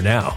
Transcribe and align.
now. 0.00 0.36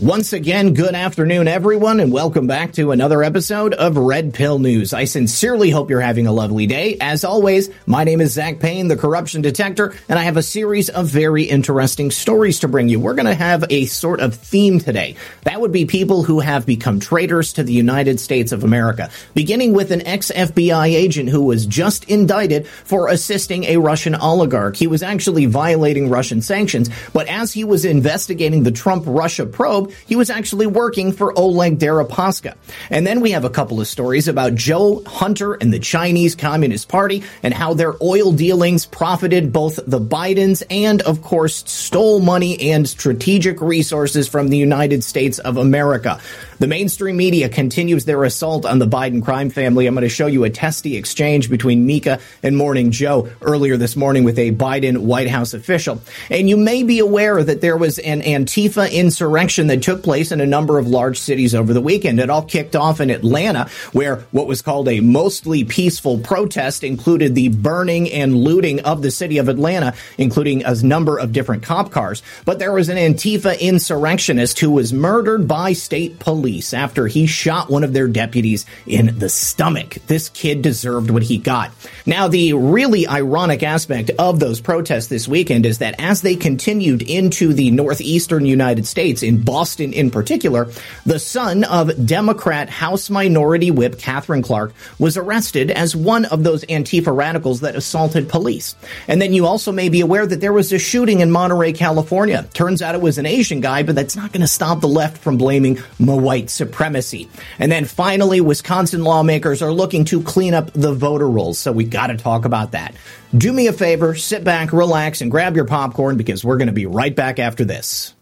Once 0.00 0.34
again, 0.34 0.74
good 0.74 0.94
afternoon, 0.94 1.48
everyone, 1.48 2.00
and 2.00 2.12
welcome 2.12 2.46
back 2.46 2.70
to 2.70 2.90
another 2.90 3.22
episode 3.22 3.72
of 3.72 3.96
Red 3.96 4.34
Pill 4.34 4.58
News. 4.58 4.92
I 4.92 5.04
sincerely 5.06 5.70
hope 5.70 5.88
you're 5.88 6.02
having 6.02 6.26
a 6.26 6.32
lovely 6.32 6.66
day. 6.66 6.98
As 7.00 7.24
always, 7.24 7.70
my 7.86 8.04
name 8.04 8.20
is 8.20 8.34
Zach 8.34 8.60
Payne, 8.60 8.88
the 8.88 8.96
corruption 8.96 9.40
detector, 9.40 9.94
and 10.06 10.18
I 10.18 10.24
have 10.24 10.36
a 10.36 10.42
series 10.42 10.90
of 10.90 11.06
very 11.06 11.44
interesting 11.44 12.10
stories 12.10 12.60
to 12.60 12.68
bring 12.68 12.90
you. 12.90 13.00
We're 13.00 13.14
going 13.14 13.24
to 13.24 13.34
have 13.34 13.64
a 13.70 13.86
sort 13.86 14.20
of 14.20 14.34
theme 14.34 14.80
today. 14.80 15.16
That 15.44 15.62
would 15.62 15.72
be 15.72 15.86
people 15.86 16.24
who 16.24 16.40
have 16.40 16.66
become 16.66 17.00
traitors 17.00 17.54
to 17.54 17.62
the 17.62 17.72
United 17.72 18.20
States 18.20 18.52
of 18.52 18.64
America, 18.64 19.08
beginning 19.32 19.72
with 19.72 19.92
an 19.92 20.06
ex 20.06 20.30
FBI 20.30 20.88
agent 20.88 21.30
who 21.30 21.46
was 21.46 21.64
just 21.64 22.04
indicted 22.04 22.68
for 22.68 23.08
assisting 23.08 23.64
a 23.64 23.78
Russian 23.78 24.14
oligarch. 24.14 24.76
He 24.76 24.88
was 24.88 25.02
actually 25.02 25.46
violating 25.46 26.10
Russian 26.10 26.42
sanctions, 26.42 26.90
but 27.14 27.28
as 27.28 27.54
he 27.54 27.64
was 27.64 27.86
investigating 27.86 28.62
the 28.62 28.72
Trump 28.72 29.04
Russia 29.06 29.46
probe, 29.46 29.85
he 30.06 30.16
was 30.16 30.30
actually 30.30 30.66
working 30.66 31.12
for 31.12 31.36
Oleg 31.38 31.78
Deripaska. 31.78 32.56
And 32.90 33.06
then 33.06 33.20
we 33.20 33.32
have 33.32 33.44
a 33.44 33.50
couple 33.50 33.80
of 33.80 33.86
stories 33.86 34.28
about 34.28 34.54
Joe 34.54 35.02
Hunter 35.06 35.54
and 35.54 35.72
the 35.72 35.78
Chinese 35.78 36.34
Communist 36.34 36.88
Party 36.88 37.22
and 37.42 37.52
how 37.54 37.74
their 37.74 37.94
oil 38.02 38.32
dealings 38.32 38.86
profited 38.86 39.52
both 39.52 39.78
the 39.86 40.00
Bidens 40.00 40.62
and, 40.70 41.02
of 41.02 41.22
course, 41.22 41.64
stole 41.70 42.20
money 42.20 42.72
and 42.72 42.88
strategic 42.88 43.60
resources 43.60 44.28
from 44.28 44.48
the 44.48 44.56
United 44.56 45.04
States 45.04 45.38
of 45.38 45.56
America. 45.56 46.20
The 46.58 46.66
mainstream 46.66 47.18
media 47.18 47.50
continues 47.50 48.06
their 48.06 48.24
assault 48.24 48.64
on 48.64 48.78
the 48.78 48.86
Biden 48.86 49.22
crime 49.22 49.50
family. 49.50 49.86
I'm 49.86 49.92
going 49.92 50.04
to 50.04 50.08
show 50.08 50.26
you 50.26 50.44
a 50.44 50.50
testy 50.50 50.96
exchange 50.96 51.50
between 51.50 51.84
Mika 51.84 52.18
and 52.42 52.56
Morning 52.56 52.90
Joe 52.92 53.28
earlier 53.42 53.76
this 53.76 53.94
morning 53.94 54.24
with 54.24 54.38
a 54.38 54.52
Biden 54.52 54.98
White 54.98 55.28
House 55.28 55.52
official. 55.52 56.00
And 56.30 56.48
you 56.48 56.56
may 56.56 56.82
be 56.82 56.98
aware 56.98 57.44
that 57.44 57.60
there 57.60 57.76
was 57.76 57.98
an 57.98 58.22
Antifa 58.22 58.90
insurrection 58.90 59.66
that 59.66 59.82
took 59.82 60.02
place 60.02 60.32
in 60.32 60.40
a 60.40 60.46
number 60.46 60.78
of 60.78 60.88
large 60.88 61.18
cities 61.18 61.54
over 61.54 61.74
the 61.74 61.82
weekend. 61.82 62.20
It 62.20 62.30
all 62.30 62.42
kicked 62.42 62.74
off 62.74 63.02
in 63.02 63.10
Atlanta, 63.10 63.68
where 63.92 64.20
what 64.30 64.46
was 64.46 64.62
called 64.62 64.88
a 64.88 65.00
mostly 65.00 65.62
peaceful 65.64 66.16
protest 66.20 66.82
included 66.82 67.34
the 67.34 67.50
burning 67.50 68.10
and 68.10 68.34
looting 68.34 68.80
of 68.80 69.02
the 69.02 69.10
city 69.10 69.36
of 69.36 69.50
Atlanta, 69.50 69.92
including 70.16 70.64
a 70.64 70.74
number 70.82 71.18
of 71.18 71.32
different 71.32 71.64
cop 71.64 71.90
cars. 71.90 72.22
But 72.46 72.58
there 72.58 72.72
was 72.72 72.88
an 72.88 72.96
Antifa 72.96 73.60
insurrectionist 73.60 74.58
who 74.58 74.70
was 74.70 74.94
murdered 74.94 75.46
by 75.46 75.74
state 75.74 76.18
police 76.18 76.45
police 76.46 76.72
after 76.72 77.08
he 77.08 77.26
shot 77.26 77.68
one 77.68 77.82
of 77.82 77.92
their 77.92 78.06
deputies 78.06 78.66
in 78.86 79.18
the 79.18 79.28
stomach. 79.28 79.94
This 80.06 80.28
kid 80.28 80.62
deserved 80.62 81.10
what 81.10 81.24
he 81.24 81.38
got. 81.38 81.72
Now, 82.06 82.28
the 82.28 82.52
really 82.52 83.08
ironic 83.08 83.64
aspect 83.64 84.12
of 84.16 84.38
those 84.38 84.60
protests 84.60 85.08
this 85.08 85.26
weekend 85.26 85.66
is 85.66 85.78
that 85.78 85.96
as 85.98 86.22
they 86.22 86.36
continued 86.36 87.02
into 87.02 87.52
the 87.52 87.72
northeastern 87.72 88.46
United 88.46 88.86
States, 88.86 89.24
in 89.24 89.42
Boston 89.42 89.92
in 89.92 90.12
particular, 90.12 90.68
the 91.04 91.18
son 91.18 91.64
of 91.64 92.06
Democrat 92.06 92.70
House 92.70 93.10
Minority 93.10 93.72
Whip 93.72 93.98
Katherine 93.98 94.42
Clark 94.42 94.72
was 95.00 95.16
arrested 95.16 95.72
as 95.72 95.96
one 95.96 96.26
of 96.26 96.44
those 96.44 96.64
Antifa 96.66 97.12
radicals 97.12 97.62
that 97.62 97.74
assaulted 97.74 98.28
police. 98.28 98.76
And 99.08 99.20
then 99.20 99.32
you 99.32 99.46
also 99.46 99.72
may 99.72 99.88
be 99.88 100.00
aware 100.00 100.24
that 100.24 100.40
there 100.40 100.52
was 100.52 100.72
a 100.72 100.78
shooting 100.78 101.18
in 101.18 101.32
Monterey, 101.32 101.72
California. 101.72 102.48
Turns 102.54 102.82
out 102.82 102.94
it 102.94 103.00
was 103.00 103.18
an 103.18 103.26
Asian 103.26 103.60
guy, 103.60 103.82
but 103.82 103.96
that's 103.96 104.14
not 104.14 104.30
going 104.30 104.42
to 104.42 104.46
stop 104.46 104.80
the 104.80 104.86
left 104.86 105.18
from 105.18 105.38
blaming 105.38 105.74
Moai 105.98 106.35
white 106.36 106.50
supremacy. 106.50 107.30
And 107.58 107.72
then 107.72 107.86
finally, 107.86 108.42
Wisconsin 108.42 109.02
lawmakers 109.04 109.62
are 109.62 109.72
looking 109.72 110.04
to 110.06 110.22
clean 110.22 110.52
up 110.52 110.70
the 110.74 110.92
voter 110.92 111.28
rolls. 111.28 111.58
So 111.58 111.72
we 111.72 111.84
got 111.84 112.08
to 112.08 112.18
talk 112.18 112.44
about 112.44 112.72
that. 112.72 112.94
Do 113.34 113.50
me 113.50 113.68
a 113.68 113.72
favor, 113.72 114.14
sit 114.14 114.44
back, 114.44 114.70
relax, 114.70 115.22
and 115.22 115.30
grab 115.30 115.56
your 115.56 115.64
popcorn 115.64 116.18
because 116.18 116.44
we're 116.44 116.58
going 116.58 116.66
to 116.66 116.74
be 116.74 116.84
right 116.84 117.16
back 117.16 117.38
after 117.38 117.64
this. 117.64 118.12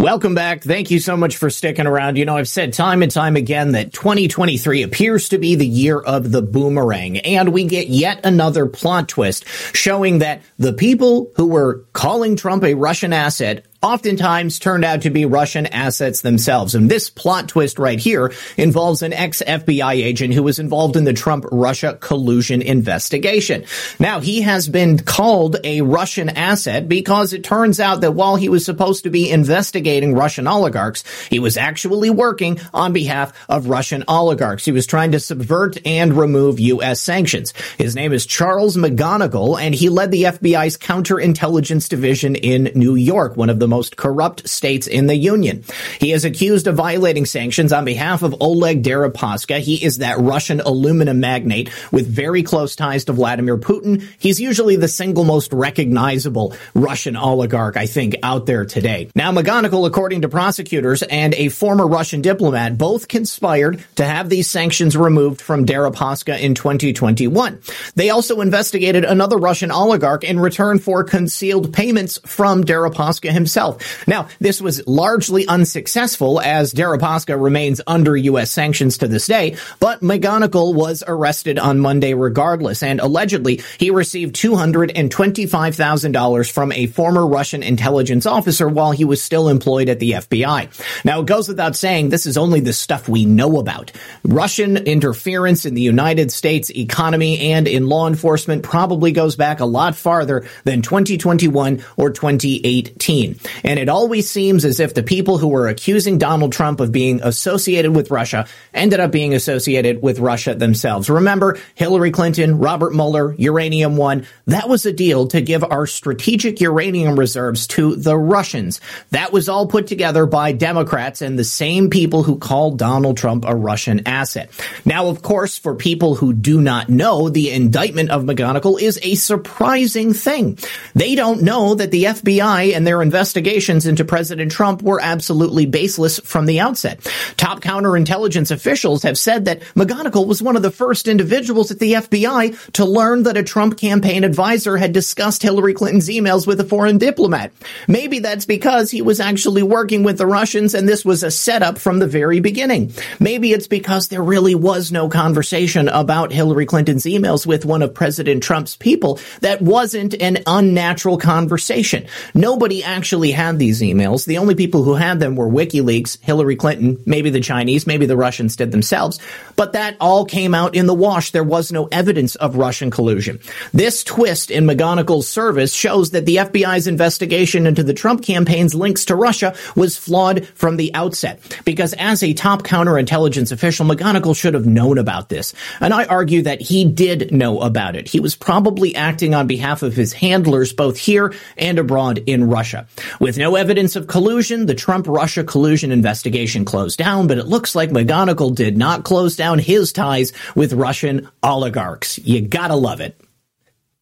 Welcome 0.00 0.36
back. 0.36 0.62
Thank 0.62 0.92
you 0.92 1.00
so 1.00 1.16
much 1.16 1.36
for 1.36 1.50
sticking 1.50 1.88
around. 1.88 2.16
You 2.18 2.24
know, 2.24 2.36
I've 2.36 2.46
said 2.46 2.72
time 2.72 3.02
and 3.02 3.10
time 3.10 3.34
again 3.34 3.72
that 3.72 3.92
2023 3.92 4.84
appears 4.84 5.30
to 5.30 5.38
be 5.38 5.56
the 5.56 5.66
year 5.66 5.98
of 5.98 6.30
the 6.30 6.40
boomerang, 6.40 7.18
and 7.18 7.48
we 7.48 7.64
get 7.64 7.88
yet 7.88 8.24
another 8.24 8.66
plot 8.66 9.08
twist 9.08 9.44
showing 9.74 10.20
that 10.20 10.42
the 10.56 10.72
people 10.72 11.32
who 11.34 11.48
were 11.48 11.84
calling 11.92 12.36
Trump 12.36 12.62
a 12.62 12.74
Russian 12.74 13.12
asset 13.12 13.66
oftentimes 13.82 14.58
turned 14.58 14.84
out 14.84 15.02
to 15.02 15.10
be 15.10 15.24
Russian 15.24 15.66
assets 15.66 16.20
themselves. 16.20 16.74
And 16.74 16.90
this 16.90 17.10
plot 17.10 17.48
twist 17.48 17.78
right 17.78 17.98
here 17.98 18.32
involves 18.56 19.02
an 19.02 19.12
ex-FBI 19.12 19.92
agent 19.92 20.34
who 20.34 20.42
was 20.42 20.58
involved 20.58 20.96
in 20.96 21.04
the 21.04 21.12
Trump-Russia 21.12 21.98
collusion 22.00 22.60
investigation. 22.60 23.64
Now, 24.00 24.20
he 24.20 24.42
has 24.42 24.68
been 24.68 24.98
called 24.98 25.56
a 25.62 25.82
Russian 25.82 26.28
asset 26.28 26.88
because 26.88 27.32
it 27.32 27.44
turns 27.44 27.78
out 27.78 28.00
that 28.00 28.14
while 28.14 28.36
he 28.36 28.48
was 28.48 28.64
supposed 28.64 29.04
to 29.04 29.10
be 29.10 29.30
investigating 29.30 30.14
Russian 30.14 30.46
oligarchs, 30.46 31.04
he 31.28 31.38
was 31.38 31.56
actually 31.56 32.10
working 32.10 32.60
on 32.74 32.92
behalf 32.92 33.32
of 33.48 33.68
Russian 33.68 34.02
oligarchs. 34.08 34.64
He 34.64 34.72
was 34.72 34.86
trying 34.86 35.12
to 35.12 35.20
subvert 35.20 35.78
and 35.86 36.14
remove 36.14 36.58
U.S. 36.58 37.00
sanctions. 37.00 37.52
His 37.76 37.94
name 37.94 38.12
is 38.12 38.26
Charles 38.26 38.76
McGonigal, 38.76 39.60
and 39.60 39.74
he 39.74 39.88
led 39.88 40.10
the 40.10 40.24
FBI's 40.24 40.76
counterintelligence 40.76 41.88
division 41.88 42.34
in 42.34 42.72
New 42.74 42.96
York, 42.96 43.36
one 43.36 43.50
of 43.50 43.60
the 43.60 43.67
most 43.68 43.96
corrupt 43.96 44.48
states 44.48 44.86
in 44.86 45.06
the 45.06 45.16
Union. 45.16 45.64
He 46.00 46.12
is 46.12 46.24
accused 46.24 46.66
of 46.66 46.76
violating 46.76 47.26
sanctions 47.26 47.72
on 47.72 47.84
behalf 47.84 48.22
of 48.22 48.34
Oleg 48.40 48.82
Deripaska. 48.82 49.58
He 49.60 49.84
is 49.84 49.98
that 49.98 50.18
Russian 50.18 50.60
aluminum 50.60 51.20
magnate 51.20 51.70
with 51.92 52.08
very 52.08 52.42
close 52.42 52.74
ties 52.74 53.04
to 53.04 53.12
Vladimir 53.12 53.58
Putin. 53.58 54.08
He's 54.18 54.40
usually 54.40 54.76
the 54.76 54.88
single 54.88 55.24
most 55.24 55.52
recognizable 55.52 56.54
Russian 56.74 57.16
oligarch, 57.16 57.76
I 57.76 57.86
think, 57.86 58.16
out 58.22 58.46
there 58.46 58.64
today. 58.64 59.10
Now, 59.14 59.32
McGonigal, 59.32 59.86
according 59.86 60.22
to 60.22 60.28
prosecutors 60.28 61.02
and 61.02 61.34
a 61.34 61.48
former 61.48 61.86
Russian 61.86 62.22
diplomat, 62.22 62.78
both 62.78 63.08
conspired 63.08 63.84
to 63.96 64.04
have 64.04 64.28
these 64.28 64.48
sanctions 64.48 64.96
removed 64.96 65.40
from 65.40 65.66
Deripaska 65.66 66.38
in 66.40 66.54
2021. 66.54 67.60
They 67.94 68.10
also 68.10 68.40
investigated 68.40 69.04
another 69.04 69.36
Russian 69.36 69.70
oligarch 69.70 70.24
in 70.24 70.40
return 70.40 70.78
for 70.78 71.04
concealed 71.04 71.72
payments 71.72 72.18
from 72.24 72.64
Deripaska 72.64 73.30
himself 73.30 73.57
himself. 73.58 74.06
Now, 74.06 74.28
this 74.40 74.60
was 74.60 74.86
largely 74.86 75.46
unsuccessful 75.46 76.40
as 76.40 76.72
Deripaska 76.72 77.40
remains 77.40 77.80
under 77.86 78.16
U.S. 78.16 78.50
sanctions 78.50 78.98
to 78.98 79.06
this 79.08 79.26
day, 79.26 79.56
but 79.80 80.00
McGonigal 80.00 80.74
was 80.74 81.02
arrested 81.06 81.58
on 81.58 81.80
Monday 81.80 82.12
regardless, 82.14 82.82
and 82.82 83.00
allegedly 83.00 83.60
he 83.78 83.90
received 83.90 84.36
$225,000 84.36 86.52
from 86.52 86.72
a 86.72 86.86
former 86.86 87.26
Russian 87.26 87.62
intelligence 87.62 88.24
officer 88.26 88.68
while 88.68 88.92
he 88.92 89.04
was 89.04 89.22
still 89.22 89.48
employed 89.48 89.88
at 89.88 89.98
the 89.98 90.12
FBI. 90.12 90.68
Now, 91.04 91.20
it 91.20 91.26
goes 91.26 91.48
without 91.48 91.74
saying 91.76 92.10
this 92.10 92.26
is 92.26 92.36
only 92.36 92.60
the 92.60 92.72
stuff 92.72 93.08
we 93.08 93.24
know 93.24 93.58
about. 93.58 93.90
Russian 94.24 94.76
interference 94.76 95.66
in 95.66 95.74
the 95.74 95.82
United 95.82 96.30
States 96.30 96.70
economy 96.70 97.50
and 97.52 97.66
in 97.66 97.88
law 97.88 98.06
enforcement 98.06 98.62
probably 98.62 99.10
goes 99.12 99.34
back 99.36 99.60
a 99.60 99.64
lot 99.64 99.96
farther 99.96 100.46
than 100.64 100.82
2021 100.82 101.82
or 101.96 102.10
2018. 102.10 103.38
And 103.64 103.78
it 103.78 103.88
always 103.88 104.30
seems 104.30 104.64
as 104.64 104.80
if 104.80 104.94
the 104.94 105.02
people 105.02 105.38
who 105.38 105.48
were 105.48 105.68
accusing 105.68 106.18
Donald 106.18 106.52
Trump 106.52 106.80
of 106.80 106.92
being 106.92 107.20
associated 107.22 107.94
with 107.94 108.10
Russia 108.10 108.46
ended 108.74 109.00
up 109.00 109.10
being 109.10 109.34
associated 109.34 110.02
with 110.02 110.18
Russia 110.18 110.54
themselves. 110.54 111.10
Remember 111.10 111.58
Hillary 111.74 112.10
Clinton, 112.10 112.58
Robert 112.58 112.94
Mueller, 112.94 113.34
Uranium 113.34 113.96
One. 113.96 114.26
That 114.46 114.68
was 114.68 114.86
a 114.86 114.92
deal 114.92 115.28
to 115.28 115.40
give 115.40 115.64
our 115.64 115.86
strategic 115.86 116.60
uranium 116.60 117.18
reserves 117.18 117.66
to 117.68 117.96
the 117.96 118.16
Russians. 118.16 118.80
That 119.10 119.32
was 119.32 119.48
all 119.48 119.66
put 119.66 119.86
together 119.86 120.26
by 120.26 120.52
Democrats 120.52 121.22
and 121.22 121.38
the 121.38 121.44
same 121.44 121.90
people 121.90 122.22
who 122.22 122.38
called 122.38 122.78
Donald 122.78 123.16
Trump 123.16 123.44
a 123.46 123.54
Russian 123.54 124.06
asset. 124.06 124.50
Now, 124.84 125.06
of 125.08 125.22
course, 125.22 125.58
for 125.58 125.74
people 125.74 126.14
who 126.14 126.32
do 126.32 126.60
not 126.60 126.88
know, 126.88 127.28
the 127.28 127.50
indictment 127.50 128.10
of 128.10 128.24
McGonigal 128.24 128.80
is 128.80 128.98
a 129.02 129.14
surprising 129.14 130.12
thing. 130.12 130.58
They 130.94 131.14
don't 131.14 131.42
know 131.42 131.74
that 131.74 131.90
the 131.90 132.04
FBI 132.04 132.74
and 132.74 132.86
their 132.86 133.02
investigators 133.02 133.37
investigations 133.38 133.86
into 133.86 134.04
President 134.04 134.50
Trump 134.50 134.82
were 134.82 135.00
absolutely 135.00 135.64
baseless 135.64 136.18
from 136.18 136.46
the 136.46 136.58
outset. 136.58 136.98
Top 137.36 137.60
counterintelligence 137.60 138.50
officials 138.50 139.04
have 139.04 139.16
said 139.16 139.44
that 139.44 139.60
McGonigal 139.76 140.26
was 140.26 140.42
one 140.42 140.56
of 140.56 140.62
the 140.62 140.72
first 140.72 141.06
individuals 141.06 141.70
at 141.70 141.78
the 141.78 141.92
FBI 141.92 142.72
to 142.72 142.84
learn 142.84 143.22
that 143.22 143.36
a 143.36 143.44
Trump 143.44 143.78
campaign 143.78 144.24
advisor 144.24 144.76
had 144.76 144.92
discussed 144.92 145.42
Hillary 145.42 145.72
Clinton's 145.72 146.08
emails 146.08 146.48
with 146.48 146.60
a 146.60 146.64
foreign 146.64 146.98
diplomat. 146.98 147.52
Maybe 147.86 148.18
that's 148.18 148.44
because 148.44 148.90
he 148.90 149.02
was 149.02 149.20
actually 149.20 149.62
working 149.62 150.02
with 150.02 150.18
the 150.18 150.26
Russians 150.26 150.74
and 150.74 150.88
this 150.88 151.04
was 151.04 151.22
a 151.22 151.30
setup 151.30 151.78
from 151.78 152.00
the 152.00 152.08
very 152.08 152.40
beginning. 152.40 152.92
Maybe 153.20 153.52
it's 153.52 153.68
because 153.68 154.08
there 154.08 154.22
really 154.22 154.56
was 154.56 154.90
no 154.90 155.08
conversation 155.08 155.88
about 155.88 156.32
Hillary 156.32 156.66
Clinton's 156.66 157.04
emails 157.04 157.46
with 157.46 157.64
one 157.64 157.82
of 157.82 157.94
President 157.94 158.42
Trump's 158.42 158.76
people 158.76 159.20
that 159.42 159.62
wasn't 159.62 160.20
an 160.20 160.38
unnatural 160.44 161.18
conversation. 161.18 162.06
Nobody 162.34 162.82
actually 162.82 163.27
had 163.32 163.58
these 163.58 163.80
emails. 163.80 164.24
The 164.24 164.38
only 164.38 164.54
people 164.54 164.82
who 164.82 164.94
had 164.94 165.20
them 165.20 165.36
were 165.36 165.48
WikiLeaks, 165.48 166.20
Hillary 166.20 166.56
Clinton, 166.56 167.02
maybe 167.06 167.30
the 167.30 167.40
Chinese, 167.40 167.86
maybe 167.86 168.06
the 168.06 168.16
Russians 168.16 168.56
did 168.56 168.70
themselves. 168.70 169.18
But 169.56 169.72
that 169.72 169.96
all 170.00 170.24
came 170.24 170.54
out 170.54 170.74
in 170.74 170.86
the 170.86 170.94
wash. 170.94 171.30
There 171.32 171.44
was 171.44 171.72
no 171.72 171.86
evidence 171.86 172.34
of 172.36 172.56
Russian 172.56 172.90
collusion. 172.90 173.40
This 173.72 174.04
twist 174.04 174.50
in 174.50 174.64
McGonigal's 174.64 175.28
service 175.28 175.72
shows 175.74 176.10
that 176.10 176.26
the 176.26 176.36
FBI's 176.36 176.86
investigation 176.86 177.66
into 177.66 177.82
the 177.82 177.94
Trump 177.94 178.22
campaign's 178.22 178.74
links 178.74 179.06
to 179.06 179.16
Russia 179.16 179.54
was 179.74 179.96
flawed 179.96 180.46
from 180.48 180.76
the 180.76 180.94
outset. 180.94 181.40
Because 181.64 181.94
as 181.94 182.22
a 182.22 182.34
top 182.34 182.62
counterintelligence 182.62 183.52
official, 183.52 183.86
McGonigal 183.86 184.36
should 184.36 184.54
have 184.54 184.66
known 184.66 184.98
about 184.98 185.28
this. 185.28 185.54
And 185.80 185.92
I 185.92 186.04
argue 186.04 186.42
that 186.42 186.60
he 186.60 186.84
did 186.84 187.32
know 187.32 187.60
about 187.60 187.96
it. 187.96 188.08
He 188.08 188.20
was 188.20 188.36
probably 188.36 188.94
acting 188.94 189.34
on 189.34 189.46
behalf 189.46 189.82
of 189.82 189.94
his 189.94 190.12
handlers 190.12 190.72
both 190.72 190.98
here 190.98 191.34
and 191.56 191.78
abroad 191.78 192.22
in 192.26 192.48
Russia. 192.48 192.86
With 193.20 193.36
no 193.36 193.56
evidence 193.56 193.96
of 193.96 194.06
collusion, 194.06 194.66
the 194.66 194.76
Trump-Russia 194.76 195.42
collusion 195.42 195.90
investigation 195.90 196.64
closed 196.64 196.98
down, 196.98 197.26
but 197.26 197.38
it 197.38 197.48
looks 197.48 197.74
like 197.74 197.90
McGonigal 197.90 198.54
did 198.54 198.76
not 198.76 199.02
close 199.02 199.34
down 199.34 199.58
his 199.58 199.92
ties 199.92 200.32
with 200.54 200.72
Russian 200.72 201.28
oligarchs. 201.42 202.18
You 202.18 202.42
gotta 202.42 202.76
love 202.76 203.00
it. 203.00 203.20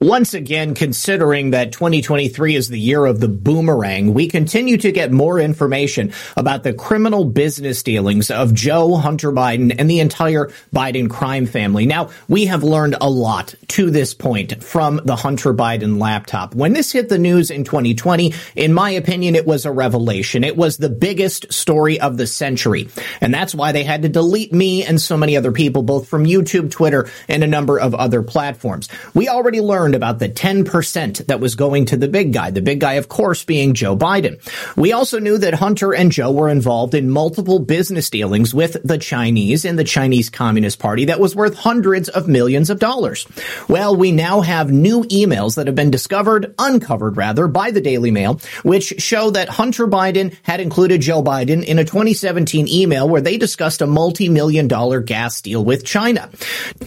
Once 0.03 0.35
again, 0.35 0.75
considering 0.75 1.53
that 1.53 1.73
2023 1.73 2.55
is 2.55 2.69
the 2.69 2.79
year 2.79 3.07
of 3.07 3.19
the 3.19 3.29
boomerang, 3.29 4.13
we 4.13 4.29
continue 4.29 4.77
to 4.77 4.93
get 4.93 5.11
more 5.11 5.41
information 5.41 6.13
about 6.37 6.63
the 6.63 6.75
criminal 6.75 7.25
business 7.25 7.83
dealings 7.83 8.31
of 8.31 8.53
Joe 8.53 8.97
Hunter 8.97 9.33
Biden 9.33 9.75
and 9.79 9.89
the 9.89 10.01
entire 10.01 10.53
Biden 10.71 11.09
crime 11.09 11.47
family. 11.47 11.87
Now, 11.87 12.11
we 12.29 12.45
have 12.45 12.63
learned 12.63 12.97
a 13.01 13.09
lot 13.09 13.55
to 13.69 13.91
this 13.91 14.13
point 14.13 14.63
from 14.63 15.01
the 15.03 15.17
Hunter 15.17 15.55
Biden 15.55 15.99
laptop. 15.99 16.55
When 16.55 16.75
this 16.75 16.93
hit 16.93 17.09
the 17.09 17.17
news 17.17 17.51
in 17.51 17.65
2020, 17.65 18.35
in 18.55 18.75
my 18.75 18.91
opinion, 18.91 19.35
it 19.35 19.47
was 19.47 19.65
a 19.65 19.73
revelation. 19.73 20.45
It 20.45 20.59
was 20.59 20.77
the 20.77 20.91
biggest 20.91 21.55
story 21.55 21.99
of 21.99 22.19
the 22.19 22.27
century. 22.27 22.91
And 23.23 23.33
that's 23.33 23.55
why 23.55 23.73
they 23.73 23.83
had 23.83 24.03
to 24.03 24.11
delete 24.11 24.53
me 24.53 24.85
and 24.85 25.01
so 25.01 25.17
many 25.17 25.39
other 25.39 25.53
people, 25.53 25.83
both 25.83 26.07
from 26.07 26.27
YouTube, 26.27 26.71
Twitter, 26.71 27.09
and 27.29 27.43
a 27.43 27.47
number 27.47 27.81
of 27.81 27.95
other 27.95 28.23
platforms. 28.23 28.91
We 29.15 29.31
already 29.31 29.63
learned 29.63 29.86
learned 29.87 29.95
about 29.95 30.19
the 30.19 30.29
10% 30.29 31.27
that 31.27 31.39
was 31.39 31.55
going 31.55 31.85
to 31.85 31.97
the 31.97 32.09
big 32.09 32.33
guy. 32.33 32.51
The 32.51 32.61
big 32.61 32.81
guy, 32.81 32.95
of 32.95 33.09
course, 33.09 33.45
being 33.45 33.73
Joe 33.73 33.97
Biden. 33.97 34.41
We 34.77 34.93
also 34.93 35.21
knew 35.21 35.39
that 35.39 35.55
Hunter 35.55 35.95
and 35.95 36.11
Joe 36.11 36.33
were 36.33 36.49
involved 36.49 36.93
in 36.93 37.09
multiple 37.09 37.61
business 37.61 38.11
dealings 38.11 38.53
with 38.53 38.77
the 38.83 38.99
Chinese 38.99 39.65
and 39.65 39.79
the 39.79 39.85
Chinese 39.85 40.29
Communist 40.29 40.81
Party 40.81 41.05
that 41.05 41.21
was 41.21 41.37
worth 41.37 41.55
hundreds 41.55 42.09
of 42.09 42.27
millions 42.27 42.69
of 42.69 42.81
dollars. 42.81 43.29
Well, 43.69 43.95
we 43.95 44.11
now 44.11 44.41
have 44.41 44.73
new 44.73 45.05
emails 45.05 45.55
that 45.55 45.69
have 45.69 45.77
been 45.77 45.93
discovered, 45.93 46.53
uncovered 46.59 47.17
rather, 47.17 47.47
by 47.47 47.71
the 47.71 47.81
Daily 47.81 48.11
Mail, 48.11 48.41
which 48.65 49.01
show 49.01 49.31
that 49.31 49.49
Hunter 49.49 49.87
Biden 49.87 50.37
had 50.43 50.61
included 50.61 51.01
Joe 51.01 51.23
Biden 51.23 51.63
in 51.65 51.79
a 51.79 51.85
2017 51.85 52.67
email 52.67 53.09
where 53.09 53.21
they 53.21 53.39
discussed 53.39 53.83
a 53.83 53.87
multi-million 53.87 54.67
dollar 54.67 55.01
gas 55.01 55.41
deal 55.43 55.65
with 55.65 55.85
China. 55.85 56.29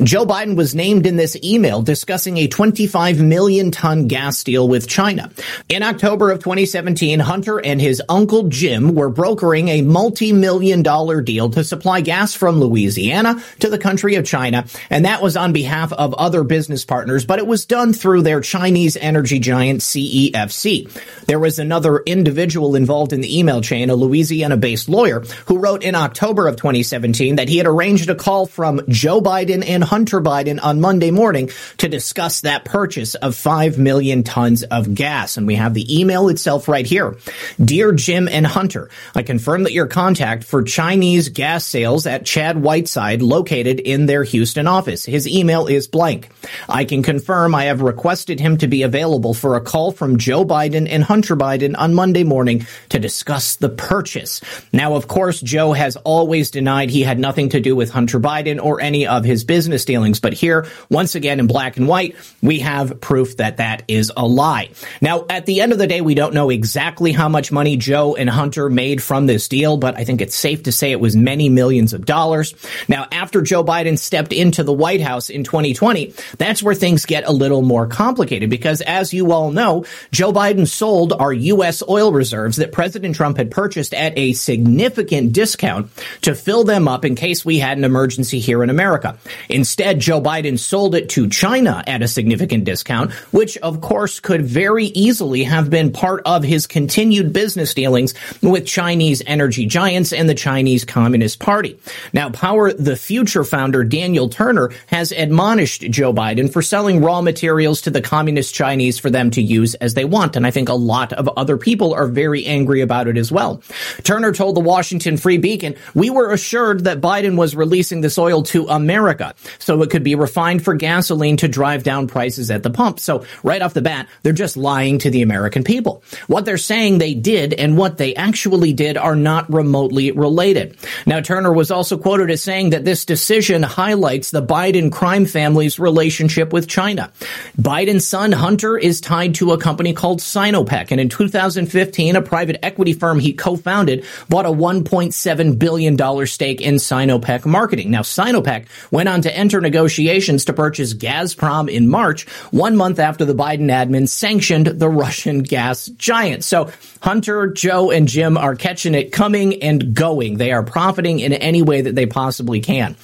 Joe 0.03 0.25
Biden 0.25 0.57
was 0.57 0.75
named 0.75 1.05
in 1.05 1.15
this 1.15 1.37
email 1.41 1.81
discussing 1.81 2.35
a 2.35 2.49
20 2.49 2.88
25 2.89 3.21
million 3.21 3.69
ton 3.69 4.07
gas 4.07 4.43
deal 4.43 4.67
with 4.67 4.87
China. 4.87 5.29
In 5.67 5.83
October 5.83 6.31
of 6.31 6.39
2017, 6.39 7.19
Hunter 7.19 7.59
and 7.63 7.79
his 7.79 8.01
uncle 8.09 8.47
Jim 8.49 8.95
were 8.95 9.09
brokering 9.09 9.67
a 9.67 9.83
multi-million 9.83 10.81
dollar 10.81 11.21
deal 11.21 11.51
to 11.51 11.63
supply 11.63 12.01
gas 12.01 12.33
from 12.33 12.59
Louisiana 12.59 13.43
to 13.59 13.69
the 13.69 13.77
country 13.77 14.15
of 14.15 14.25
China. 14.25 14.65
And 14.89 15.05
that 15.05 15.21
was 15.21 15.37
on 15.37 15.53
behalf 15.53 15.93
of 15.93 16.15
other 16.15 16.43
business 16.43 16.83
partners, 16.83 17.25
but 17.25 17.37
it 17.37 17.45
was 17.45 17.67
done 17.67 17.93
through 17.93 18.23
their 18.23 18.41
Chinese 18.41 18.97
energy 18.97 19.37
giant 19.37 19.81
CEFC. 19.81 20.89
There 21.27 21.39
was 21.39 21.59
another 21.59 21.99
individual 21.99 22.75
involved 22.75 23.13
in 23.13 23.21
the 23.21 23.37
email 23.37 23.61
chain, 23.61 23.91
a 23.91 23.95
Louisiana 23.95 24.57
based 24.57 24.89
lawyer, 24.89 25.19
who 25.45 25.59
wrote 25.59 25.83
in 25.83 25.93
October 25.93 26.47
of 26.47 26.55
2017 26.55 27.35
that 27.35 27.49
he 27.49 27.57
had 27.57 27.67
arranged 27.67 28.09
a 28.09 28.15
call 28.15 28.47
from 28.47 28.81
Joe 28.89 29.21
Biden 29.21 29.63
and 29.67 29.83
Hunter 29.83 30.21
Biden 30.21 30.59
on 30.63 30.81
Monday 30.81 31.11
morning 31.11 31.51
to 31.77 31.87
discuss 31.87 32.41
that 32.41 32.65
purchase 32.79 33.13
of 33.15 33.35
5 33.35 33.77
million 33.77 34.23
tons 34.23 34.63
of 34.63 34.95
gas. 34.95 35.35
And 35.35 35.45
we 35.45 35.55
have 35.55 35.73
the 35.73 35.99
email 35.99 36.29
itself 36.29 36.69
right 36.69 36.85
here. 36.85 37.17
Dear 37.61 37.91
Jim 37.91 38.29
and 38.29 38.47
Hunter, 38.47 38.89
I 39.13 39.23
confirm 39.23 39.63
that 39.63 39.73
your 39.73 39.87
contact 39.87 40.45
for 40.45 40.63
Chinese 40.63 41.27
gas 41.27 41.65
sales 41.65 42.07
at 42.07 42.25
Chad 42.25 42.61
Whiteside 42.63 43.21
located 43.21 43.81
in 43.81 44.05
their 44.05 44.23
Houston 44.23 44.65
office. 44.65 45.03
His 45.03 45.27
email 45.27 45.67
is 45.67 45.89
blank. 45.89 46.29
I 46.69 46.85
can 46.85 47.03
confirm 47.03 47.53
I 47.53 47.65
have 47.65 47.81
requested 47.81 48.39
him 48.39 48.57
to 48.59 48.67
be 48.69 48.83
available 48.83 49.33
for 49.33 49.57
a 49.57 49.61
call 49.61 49.91
from 49.91 50.17
Joe 50.17 50.45
Biden 50.45 50.87
and 50.89 51.03
Hunter 51.03 51.35
Biden 51.35 51.77
on 51.77 51.93
Monday 51.93 52.23
morning 52.23 52.65
to 52.89 52.97
discuss 52.97 53.57
the 53.57 53.67
purchase. 53.67 54.39
Now, 54.71 54.95
of 54.95 55.09
course, 55.09 55.41
Joe 55.41 55.73
has 55.73 55.97
always 55.97 56.49
denied 56.49 56.91
he 56.91 57.01
had 57.01 57.19
nothing 57.19 57.49
to 57.49 57.59
do 57.59 57.75
with 57.75 57.91
Hunter 57.91 58.21
Biden 58.21 58.63
or 58.63 58.79
any 58.79 59.05
of 59.05 59.25
his 59.25 59.43
business 59.43 59.83
dealings. 59.83 60.21
But 60.21 60.31
here, 60.31 60.65
once 60.89 61.15
again, 61.15 61.41
in 61.41 61.47
black 61.47 61.75
and 61.75 61.85
white, 61.85 62.15
we 62.41 62.59
have 62.59 62.68
proof 63.01 63.37
that 63.37 63.57
that 63.57 63.83
is 63.87 64.11
a 64.15 64.25
lie. 64.25 64.69
Now, 65.01 65.25
at 65.29 65.45
the 65.45 65.61
end 65.61 65.71
of 65.71 65.77
the 65.77 65.87
day, 65.87 66.01
we 66.01 66.15
don't 66.15 66.33
know 66.33 66.49
exactly 66.49 67.11
how 67.11 67.29
much 67.29 67.51
money 67.51 67.77
Joe 67.77 68.15
and 68.15 68.29
Hunter 68.29 68.69
made 68.69 69.01
from 69.01 69.25
this 69.25 69.47
deal, 69.47 69.77
but 69.77 69.95
I 69.95 70.03
think 70.03 70.21
it's 70.21 70.35
safe 70.35 70.63
to 70.63 70.71
say 70.71 70.91
it 70.91 70.99
was 70.99 71.15
many 71.15 71.49
millions 71.49 71.93
of 71.93 72.05
dollars. 72.05 72.53
Now, 72.87 73.07
after 73.11 73.41
Joe 73.41 73.63
Biden 73.63 73.97
stepped 73.97 74.33
into 74.33 74.63
the 74.63 74.73
White 74.73 75.01
House 75.01 75.29
in 75.29 75.43
2020, 75.43 76.13
that's 76.37 76.63
where 76.63 76.75
things 76.75 77.05
get 77.05 77.27
a 77.27 77.31
little 77.31 77.61
more 77.61 77.87
complicated 77.87 78.49
because 78.49 78.81
as 78.81 79.13
you 79.13 79.31
all 79.31 79.51
know, 79.51 79.85
Joe 80.11 80.31
Biden 80.31 80.67
sold 80.67 81.13
our 81.13 81.33
U.S. 81.33 81.83
oil 81.87 82.11
reserves 82.11 82.57
that 82.57 82.71
President 82.71 83.15
Trump 83.15 83.37
had 83.37 83.51
purchased 83.51 83.93
at 83.93 84.17
a 84.17 84.33
significant 84.33 85.33
discount 85.33 85.89
to 86.21 86.35
fill 86.35 86.63
them 86.63 86.87
up 86.87 87.05
in 87.05 87.15
case 87.15 87.43
we 87.43 87.59
had 87.59 87.77
an 87.77 87.83
emergency 87.83 88.39
here 88.39 88.63
in 88.63 88.69
America. 88.69 89.17
Instead, 89.49 89.99
Joe 89.99 90.21
Biden 90.21 90.57
sold 90.57 90.95
it 90.95 91.09
to 91.09 91.29
China 91.29 91.83
at 91.87 92.01
a 92.01 92.07
significant 92.07 92.58
discount, 92.63 93.11
which 93.31 93.57
of 93.57 93.81
course 93.81 94.19
could 94.19 94.43
very 94.43 94.85
easily 94.85 95.43
have 95.43 95.69
been 95.69 95.91
part 95.91 96.21
of 96.25 96.43
his 96.43 96.67
continued 96.67 97.33
business 97.33 97.73
dealings 97.73 98.13
with 98.41 98.65
Chinese 98.65 99.21
energy 99.25 99.65
giants 99.65 100.13
and 100.13 100.29
the 100.29 100.35
Chinese 100.35 100.85
Communist 100.85 101.39
Party. 101.39 101.79
Now, 102.13 102.29
Power 102.29 102.73
the 102.73 102.95
Future 102.95 103.43
founder 103.43 103.83
Daniel 103.83 104.29
Turner 104.29 104.71
has 104.87 105.11
admonished 105.11 105.81
Joe 105.89 106.13
Biden 106.13 106.51
for 106.51 106.61
selling 106.61 107.01
raw 107.01 107.21
materials 107.21 107.81
to 107.81 107.89
the 107.89 108.01
communist 108.01 108.53
Chinese 108.53 108.99
for 108.99 109.09
them 109.09 109.31
to 109.31 109.41
use 109.41 109.75
as 109.75 109.93
they 109.93 110.05
want. 110.05 110.35
And 110.35 110.45
I 110.45 110.51
think 110.51 110.69
a 110.69 110.73
lot 110.73 111.13
of 111.13 111.27
other 111.29 111.57
people 111.57 111.93
are 111.93 112.07
very 112.07 112.45
angry 112.45 112.81
about 112.81 113.07
it 113.07 113.17
as 113.17 113.31
well. 113.31 113.61
Turner 114.03 114.31
told 114.31 114.55
the 114.55 114.61
Washington 114.61 115.17
Free 115.17 115.37
Beacon, 115.37 115.75
we 115.93 116.09
were 116.09 116.31
assured 116.31 116.83
that 116.85 117.01
Biden 117.01 117.37
was 117.37 117.55
releasing 117.55 118.01
this 118.01 118.17
oil 118.17 118.43
to 118.43 118.67
America 118.67 119.33
so 119.57 119.81
it 119.81 119.89
could 119.89 120.03
be 120.03 120.15
refined 120.15 120.63
for 120.63 120.73
gasoline 120.73 121.37
to 121.37 121.47
drive 121.47 121.83
down 121.83 122.07
prices 122.07 122.48
prices 122.49 122.55
at 122.55 122.63
the 122.63 122.69
pump. 122.69 122.99
So 122.99 123.25
right 123.43 123.61
off 123.61 123.73
the 123.73 123.81
bat, 123.81 124.07
they're 124.23 124.33
just 124.33 124.57
lying 124.57 124.99
to 124.99 125.09
the 125.09 125.21
American 125.21 125.63
people. 125.63 126.03
What 126.27 126.45
they're 126.45 126.57
saying 126.57 126.97
they 126.97 127.13
did 127.13 127.53
and 127.53 127.77
what 127.77 127.97
they 127.97 128.15
actually 128.15 128.73
did 128.73 128.97
are 128.97 129.15
not 129.15 129.51
remotely 129.51 130.11
related. 130.11 130.77
Now, 131.05 131.21
Turner 131.21 131.53
was 131.53 131.71
also 131.71 131.97
quoted 131.97 132.29
as 132.31 132.43
saying 132.43 132.71
that 132.71 132.85
this 132.85 133.05
decision 133.05 133.63
highlights 133.63 134.31
the 134.31 134.41
Biden 134.41 134.91
crime 134.91 135.25
family's 135.25 135.79
relationship 135.79 136.51
with 136.53 136.67
China. 136.67 137.11
Biden's 137.57 138.07
son 138.07 138.31
Hunter 138.31 138.77
is 138.77 139.01
tied 139.01 139.35
to 139.35 139.53
a 139.53 139.57
company 139.57 139.93
called 139.93 140.19
Sinopec, 140.19 140.91
and 140.91 140.99
in 140.99 141.09
2015, 141.09 142.15
a 142.15 142.21
private 142.21 142.63
equity 142.63 142.93
firm 142.93 143.19
he 143.19 143.33
co-founded 143.33 144.05
bought 144.27 144.45
a 144.45 144.49
1.7 144.49 145.59
billion 145.59 145.95
dollar 145.95 146.25
stake 146.25 146.61
in 146.61 146.75
Sinopec 146.75 147.45
Marketing. 147.45 147.91
Now, 147.91 148.01
Sinopec 148.01 148.67
went 148.91 149.09
on 149.09 149.21
to 149.21 149.35
enter 149.35 149.61
negotiations 149.61 150.45
to 150.45 150.53
purchase 150.53 150.93
Gazprom 150.93 151.69
in 151.69 151.87
March, 151.89 152.25
one 152.51 152.75
month 152.75 152.99
after 152.99 153.25
the 153.25 153.35
Biden 153.35 153.67
admin 153.67 154.07
sanctioned 154.07 154.67
the 154.67 154.89
Russian 154.89 155.43
gas 155.43 155.87
giant. 155.87 156.43
So 156.43 156.71
Hunter, 157.01 157.47
Joe, 157.47 157.91
and 157.91 158.07
Jim 158.07 158.37
are 158.37 158.55
catching 158.55 158.95
it 158.95 159.11
coming 159.11 159.61
and 159.63 159.93
going. 159.93 160.37
They 160.37 160.51
are 160.51 160.63
profiting 160.63 161.19
in 161.19 161.33
any 161.33 161.61
way 161.61 161.81
that 161.81 161.95
they 161.95 162.05
possibly 162.05 162.59
can. 162.59 162.95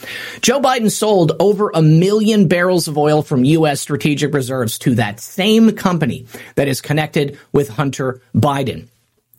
Joe 0.42 0.60
Biden 0.60 0.92
sold 0.92 1.34
over 1.40 1.72
a 1.74 1.82
million 1.82 2.48
barrels 2.48 2.88
of 2.88 2.98
oil 2.98 3.22
from 3.22 3.44
U.S. 3.44 3.82
strategic 3.82 4.34
reserves 4.34 4.80
to 4.80 4.96
that 4.96 5.20
same 5.20 5.72
company 5.74 6.26
that 6.56 6.68
is 6.68 6.82
connected 6.82 7.40
with 7.52 7.70
Hunter 7.70 8.22
Biden. 8.36 8.88